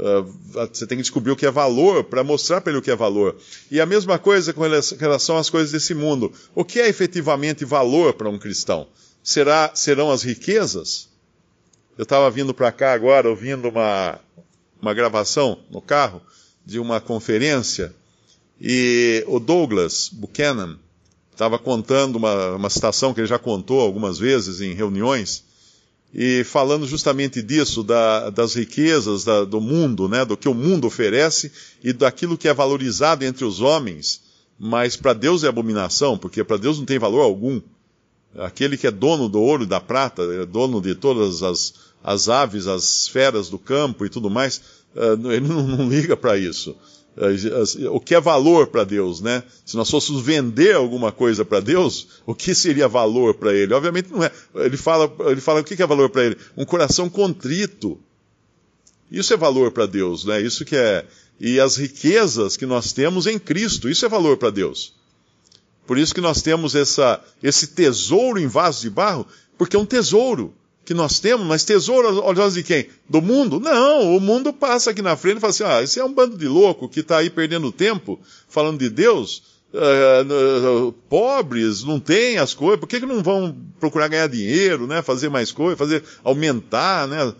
Uh, 0.00 0.66
você 0.72 0.86
tem 0.86 0.96
que 0.96 1.02
descobrir 1.02 1.30
o 1.30 1.36
que 1.36 1.44
é 1.44 1.50
valor 1.50 2.04
para 2.04 2.24
mostrar 2.24 2.62
para 2.62 2.72
ele 2.72 2.78
o 2.78 2.82
que 2.82 2.90
é 2.90 2.96
valor. 2.96 3.36
E 3.70 3.80
a 3.80 3.84
mesma 3.84 4.18
coisa 4.18 4.52
com 4.54 4.62
relação 4.98 5.36
às 5.36 5.50
coisas 5.50 5.72
desse 5.72 5.94
mundo. 5.94 6.32
O 6.54 6.64
que 6.64 6.80
é 6.80 6.88
efetivamente 6.88 7.64
valor 7.64 8.14
para 8.14 8.30
um 8.30 8.38
cristão? 8.38 8.88
Será, 9.22 9.72
serão 9.74 10.10
as 10.10 10.22
riquezas? 10.22 11.10
Eu 11.98 12.04
estava 12.04 12.30
vindo 12.30 12.54
para 12.54 12.72
cá 12.72 12.94
agora, 12.94 13.28
ouvindo 13.28 13.68
uma, 13.68 14.18
uma 14.80 14.94
gravação 14.94 15.58
no 15.70 15.82
carro 15.82 16.22
de 16.64 16.78
uma 16.78 16.98
conferência, 16.98 17.94
e 18.58 19.22
o 19.26 19.38
Douglas 19.38 20.08
Buchanan 20.10 20.78
estava 21.30 21.58
contando 21.58 22.16
uma, 22.16 22.56
uma 22.56 22.70
citação 22.70 23.12
que 23.12 23.20
ele 23.20 23.26
já 23.26 23.38
contou 23.38 23.80
algumas 23.80 24.18
vezes 24.18 24.60
em 24.60 24.74
reuniões, 24.74 25.44
e 26.12 26.42
falando 26.44 26.86
justamente 26.86 27.40
disso, 27.40 27.82
da, 27.82 28.30
das 28.30 28.54
riquezas 28.54 29.24
da, 29.24 29.44
do 29.44 29.60
mundo, 29.60 30.08
né, 30.08 30.24
do 30.24 30.36
que 30.36 30.48
o 30.48 30.54
mundo 30.54 30.86
oferece 30.86 31.52
e 31.82 31.92
daquilo 31.92 32.36
que 32.36 32.48
é 32.48 32.54
valorizado 32.54 33.24
entre 33.24 33.44
os 33.44 33.60
homens, 33.60 34.20
mas 34.58 34.96
para 34.96 35.12
Deus 35.12 35.44
é 35.44 35.48
abominação, 35.48 36.18
porque 36.18 36.42
para 36.42 36.56
Deus 36.56 36.78
não 36.78 36.84
tem 36.84 36.98
valor 36.98 37.22
algum. 37.22 37.60
Aquele 38.36 38.76
que 38.76 38.86
é 38.86 38.90
dono 38.90 39.28
do 39.28 39.40
ouro 39.40 39.62
e 39.62 39.66
da 39.66 39.80
prata, 39.80 40.22
é 40.22 40.44
dono 40.44 40.80
de 40.80 40.94
todas 40.94 41.42
as, 41.42 41.74
as 42.02 42.28
aves, 42.28 42.66
as 42.66 43.08
feras 43.08 43.48
do 43.48 43.58
campo 43.58 44.04
e 44.04 44.08
tudo 44.08 44.28
mais, 44.28 44.60
uh, 44.94 45.32
ele 45.32 45.48
não, 45.48 45.66
não 45.66 45.88
liga 45.88 46.16
para 46.16 46.36
isso. 46.36 46.76
Uh, 47.20 47.94
o 47.94 48.00
que 48.00 48.14
é 48.14 48.20
valor 48.20 48.68
para 48.68 48.82
Deus, 48.82 49.20
né? 49.20 49.42
Se 49.66 49.76
nós 49.76 49.90
fôssemos 49.90 50.22
vender 50.22 50.74
alguma 50.74 51.12
coisa 51.12 51.44
para 51.44 51.60
Deus, 51.60 52.08
o 52.24 52.34
que 52.34 52.54
seria 52.54 52.88
valor 52.88 53.34
para 53.34 53.52
Ele? 53.52 53.74
Obviamente 53.74 54.10
não 54.10 54.24
é. 54.24 54.32
Ele 54.54 54.78
fala, 54.78 55.12
ele 55.26 55.40
fala 55.40 55.60
o 55.60 55.64
que 55.64 55.82
é 55.82 55.86
valor 55.86 56.08
para 56.08 56.24
Ele? 56.24 56.38
Um 56.56 56.64
coração 56.64 57.10
contrito. 57.10 58.00
Isso 59.10 59.34
é 59.34 59.36
valor 59.36 59.70
para 59.70 59.84
Deus, 59.84 60.24
né? 60.24 60.40
Isso 60.40 60.64
que 60.64 60.74
é. 60.74 61.04
E 61.38 61.60
as 61.60 61.76
riquezas 61.76 62.56
que 62.56 62.64
nós 62.64 62.92
temos 62.92 63.26
em 63.26 63.38
Cristo, 63.38 63.90
isso 63.90 64.06
é 64.06 64.08
valor 64.08 64.38
para 64.38 64.48
Deus. 64.48 64.94
Por 65.86 65.98
isso 65.98 66.14
que 66.14 66.20
nós 66.22 66.40
temos 66.40 66.74
essa, 66.74 67.22
esse 67.42 67.66
tesouro 67.68 68.38
em 68.38 68.46
vaso 68.46 68.80
de 68.80 68.88
barro, 68.88 69.26
porque 69.58 69.76
é 69.76 69.78
um 69.78 69.84
tesouro 69.84 70.54
que 70.84 70.94
nós 70.94 71.20
temos, 71.20 71.46
mas 71.46 71.64
tesouro 71.64 72.08
aos 72.08 72.38
olhos 72.38 72.54
de 72.54 72.62
quem? 72.62 72.88
Do 73.08 73.20
mundo? 73.20 73.60
Não, 73.60 74.16
o 74.16 74.20
mundo 74.20 74.52
passa 74.52 74.90
aqui 74.90 75.02
na 75.02 75.16
frente 75.16 75.38
e 75.38 75.40
fala 75.40 75.50
assim: 75.50 75.64
ah, 75.64 75.82
esse 75.82 76.00
é 76.00 76.04
um 76.04 76.12
bando 76.12 76.36
de 76.36 76.48
louco 76.48 76.88
que 76.88 77.00
está 77.00 77.18
aí 77.18 77.30
perdendo 77.30 77.70
tempo 77.70 78.18
falando 78.48 78.78
de 78.78 78.88
Deus. 78.88 79.50
Uh, 79.72 80.88
uh, 80.88 80.92
pobres 81.08 81.84
não 81.84 82.00
têm 82.00 82.38
as 82.38 82.52
coisas, 82.52 82.80
por 82.80 82.88
que, 82.88 82.98
que 82.98 83.06
não 83.06 83.22
vão 83.22 83.56
procurar 83.78 84.08
ganhar 84.08 84.26
dinheiro, 84.26 84.88
né? 84.88 85.00
Fazer 85.00 85.28
mais 85.28 85.52
coisas, 85.52 85.78
fazer 85.78 86.02
aumentar, 86.24 87.06
né? 87.06 87.32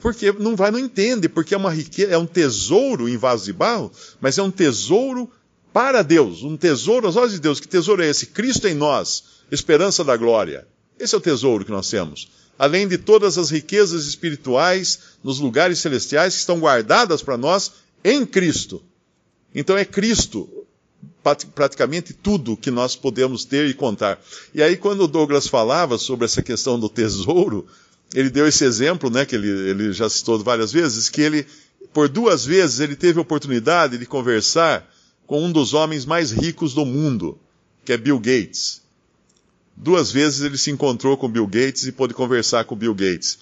Porque 0.00 0.30
não 0.32 0.54
vai, 0.54 0.70
não 0.70 0.78
entende, 0.78 1.28
porque 1.28 1.54
é 1.54 1.58
uma 1.58 1.72
riqueza, 1.72 2.12
é 2.12 2.16
um 2.16 2.24
tesouro 2.24 3.08
em 3.08 3.16
vaso 3.16 3.44
de 3.44 3.52
barro, 3.52 3.90
mas 4.20 4.38
é 4.38 4.42
um 4.42 4.50
tesouro 4.50 5.28
para 5.72 6.02
Deus, 6.02 6.44
um 6.44 6.56
tesouro 6.56 7.06
aos 7.06 7.16
olhos 7.16 7.32
de 7.32 7.40
Deus. 7.40 7.58
Que 7.58 7.66
tesouro 7.66 8.02
é 8.02 8.08
esse? 8.08 8.26
Cristo 8.26 8.68
em 8.68 8.74
nós, 8.74 9.24
esperança 9.50 10.04
da 10.04 10.16
glória. 10.16 10.68
Esse 10.98 11.16
é 11.16 11.18
o 11.18 11.20
tesouro 11.20 11.64
que 11.64 11.70
nós 11.72 11.90
temos 11.90 12.28
além 12.58 12.88
de 12.88 12.98
todas 12.98 13.38
as 13.38 13.50
riquezas 13.50 14.06
espirituais 14.06 14.98
nos 15.22 15.38
lugares 15.38 15.78
celestiais 15.78 16.34
que 16.34 16.40
estão 16.40 16.58
guardadas 16.58 17.22
para 17.22 17.36
nós 17.36 17.72
em 18.04 18.24
Cristo. 18.24 18.82
Então 19.54 19.76
é 19.76 19.84
Cristo 19.84 20.48
praticamente 21.54 22.12
tudo 22.12 22.56
que 22.56 22.70
nós 22.70 22.94
podemos 22.94 23.44
ter 23.44 23.66
e 23.66 23.74
contar. 23.74 24.20
E 24.54 24.62
aí 24.62 24.76
quando 24.76 25.02
o 25.02 25.08
Douglas 25.08 25.48
falava 25.48 25.98
sobre 25.98 26.24
essa 26.24 26.40
questão 26.40 26.78
do 26.78 26.88
tesouro, 26.88 27.66
ele 28.14 28.30
deu 28.30 28.46
esse 28.46 28.64
exemplo, 28.64 29.10
né, 29.10 29.24
que 29.24 29.34
ele, 29.34 29.48
ele 29.48 29.92
já 29.92 30.08
citou 30.08 30.38
várias 30.38 30.72
vezes, 30.72 31.08
que 31.08 31.20
ele, 31.20 31.46
por 31.92 32.08
duas 32.08 32.44
vezes, 32.44 32.80
ele 32.80 32.94
teve 32.94 33.18
a 33.18 33.22
oportunidade 33.22 33.98
de 33.98 34.06
conversar 34.06 34.88
com 35.26 35.44
um 35.44 35.50
dos 35.50 35.74
homens 35.74 36.04
mais 36.04 36.30
ricos 36.30 36.72
do 36.72 36.86
mundo, 36.86 37.38
que 37.84 37.92
é 37.92 37.96
Bill 37.96 38.18
Gates. 38.18 38.82
Duas 39.76 40.10
vezes 40.10 40.40
ele 40.40 40.56
se 40.56 40.70
encontrou 40.70 41.16
com 41.16 41.28
Bill 41.28 41.46
Gates 41.46 41.86
e 41.86 41.92
pôde 41.92 42.14
conversar 42.14 42.64
com 42.64 42.74
Bill 42.74 42.94
Gates. 42.94 43.38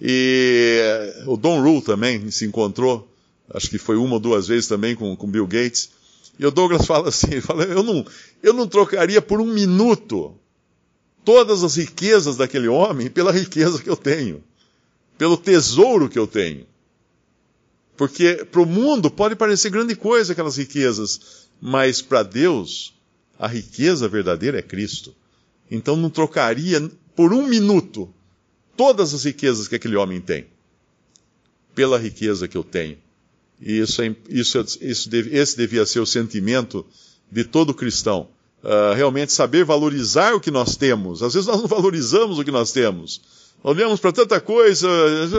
E 0.00 0.80
o 1.26 1.36
Don 1.36 1.62
Rule 1.62 1.82
também 1.82 2.30
se 2.30 2.44
encontrou, 2.44 3.10
acho 3.52 3.70
que 3.70 3.78
foi 3.78 3.96
uma 3.96 4.14
ou 4.14 4.20
duas 4.20 4.46
vezes 4.46 4.68
também 4.68 4.94
com, 4.94 5.16
com 5.16 5.26
Bill 5.26 5.46
Gates. 5.46 5.90
E 6.38 6.46
o 6.46 6.50
Douglas 6.50 6.84
fala 6.86 7.08
assim, 7.08 7.40
fala, 7.40 7.64
eu, 7.64 7.82
não, 7.82 8.04
eu 8.42 8.52
não 8.52 8.68
trocaria 8.68 9.22
por 9.22 9.40
um 9.40 9.46
minuto 9.46 10.34
todas 11.24 11.64
as 11.64 11.76
riquezas 11.76 12.36
daquele 12.36 12.68
homem 12.68 13.10
pela 13.10 13.32
riqueza 13.32 13.82
que 13.82 13.90
eu 13.90 13.96
tenho, 13.96 14.42
pelo 15.16 15.36
tesouro 15.36 16.08
que 16.08 16.18
eu 16.18 16.26
tenho. 16.26 16.66
Porque 17.96 18.46
para 18.50 18.62
o 18.62 18.66
mundo 18.66 19.10
pode 19.10 19.34
parecer 19.34 19.70
grande 19.70 19.96
coisa 19.96 20.32
aquelas 20.32 20.56
riquezas, 20.56 21.48
mas 21.60 22.00
para 22.00 22.22
Deus 22.22 22.94
a 23.38 23.48
riqueza 23.48 24.08
verdadeira 24.08 24.58
é 24.58 24.62
Cristo. 24.62 25.14
Então 25.70 25.96
não 25.96 26.10
trocaria 26.10 26.90
por 27.14 27.32
um 27.32 27.46
minuto 27.46 28.12
todas 28.76 29.12
as 29.12 29.24
riquezas 29.24 29.68
que 29.68 29.74
aquele 29.74 29.96
homem 29.96 30.20
tem 30.20 30.46
pela 31.78 31.96
riqueza 31.96 32.48
que 32.48 32.56
eu 32.56 32.64
tenho. 32.64 32.98
E 33.60 33.78
isso, 33.78 34.02
é, 34.02 34.12
isso, 34.28 34.58
isso 34.80 35.08
deve, 35.08 35.36
esse 35.36 35.56
devia 35.56 35.86
ser 35.86 36.00
o 36.00 36.06
sentimento 36.06 36.84
de 37.30 37.44
todo 37.44 37.72
cristão. 37.72 38.28
Uh, 38.64 38.94
realmente 38.96 39.32
saber 39.32 39.64
valorizar 39.64 40.34
o 40.34 40.40
que 40.40 40.50
nós 40.50 40.74
temos. 40.74 41.22
Às 41.22 41.34
vezes 41.34 41.46
nós 41.46 41.60
não 41.60 41.68
valorizamos 41.68 42.36
o 42.36 42.44
que 42.44 42.50
nós 42.50 42.72
temos. 42.72 43.20
Olhamos 43.62 43.98
para 43.98 44.12
tanta 44.12 44.40
coisa, 44.40 44.88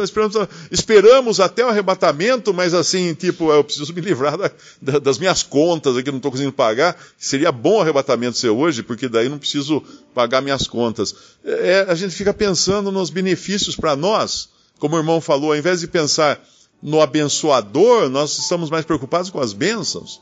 esperamos, 0.03 0.36
esperamos, 0.69 1.39
até 1.39 1.65
o 1.65 1.69
arrebatamento, 1.69 2.53
mas 2.53 2.73
assim, 2.73 3.13
tipo, 3.13 3.49
eu 3.49 3.63
preciso 3.63 3.93
me 3.93 4.01
livrar 4.01 4.38
da, 4.38 4.51
da, 4.82 4.99
das 4.99 5.17
minhas 5.17 5.41
contas 5.41 5.95
aqui, 5.95 6.12
não 6.12 6.17
estou 6.17 6.29
conseguindo 6.29 6.53
pagar. 6.53 6.97
Seria 7.17 7.49
bom 7.49 7.77
o 7.77 7.82
arrebatamento 7.82 8.38
ser 8.38 8.49
hoje, 8.49 8.84
porque 8.84 9.08
daí 9.08 9.29
não 9.29 9.39
preciso 9.39 9.82
pagar 10.13 10.41
minhas 10.41 10.67
contas. 10.67 11.15
É, 11.45 11.86
a 11.88 11.95
gente 11.95 12.13
fica 12.13 12.34
pensando 12.34 12.91
nos 12.91 13.10
benefícios 13.10 13.77
para 13.77 13.95
nós, 13.95 14.49
como 14.79 14.97
o 14.97 14.99
irmão 14.99 15.21
falou, 15.21 15.51
ao 15.51 15.58
invés 15.58 15.79
de 15.79 15.88
pensar 15.88 16.43
no 16.84 17.01
abençoador, 17.01 18.10
nós 18.10 18.38
estamos 18.38 18.69
mais 18.69 18.84
preocupados 18.84 19.29
com 19.29 19.39
as 19.39 19.53
bênçãos. 19.53 20.21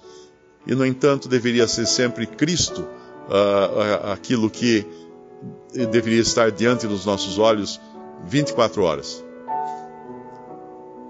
E, 0.67 0.75
no 0.75 0.85
entanto, 0.85 1.27
deveria 1.27 1.67
ser 1.67 1.87
sempre 1.87 2.27
Cristo 2.27 2.81
uh, 2.81 4.11
aquilo 4.11 4.49
que 4.49 4.85
deveria 5.73 6.21
estar 6.21 6.51
diante 6.51 6.87
dos 6.87 7.05
nossos 7.05 7.37
olhos 7.37 7.79
24 8.25 8.83
horas. 8.83 9.23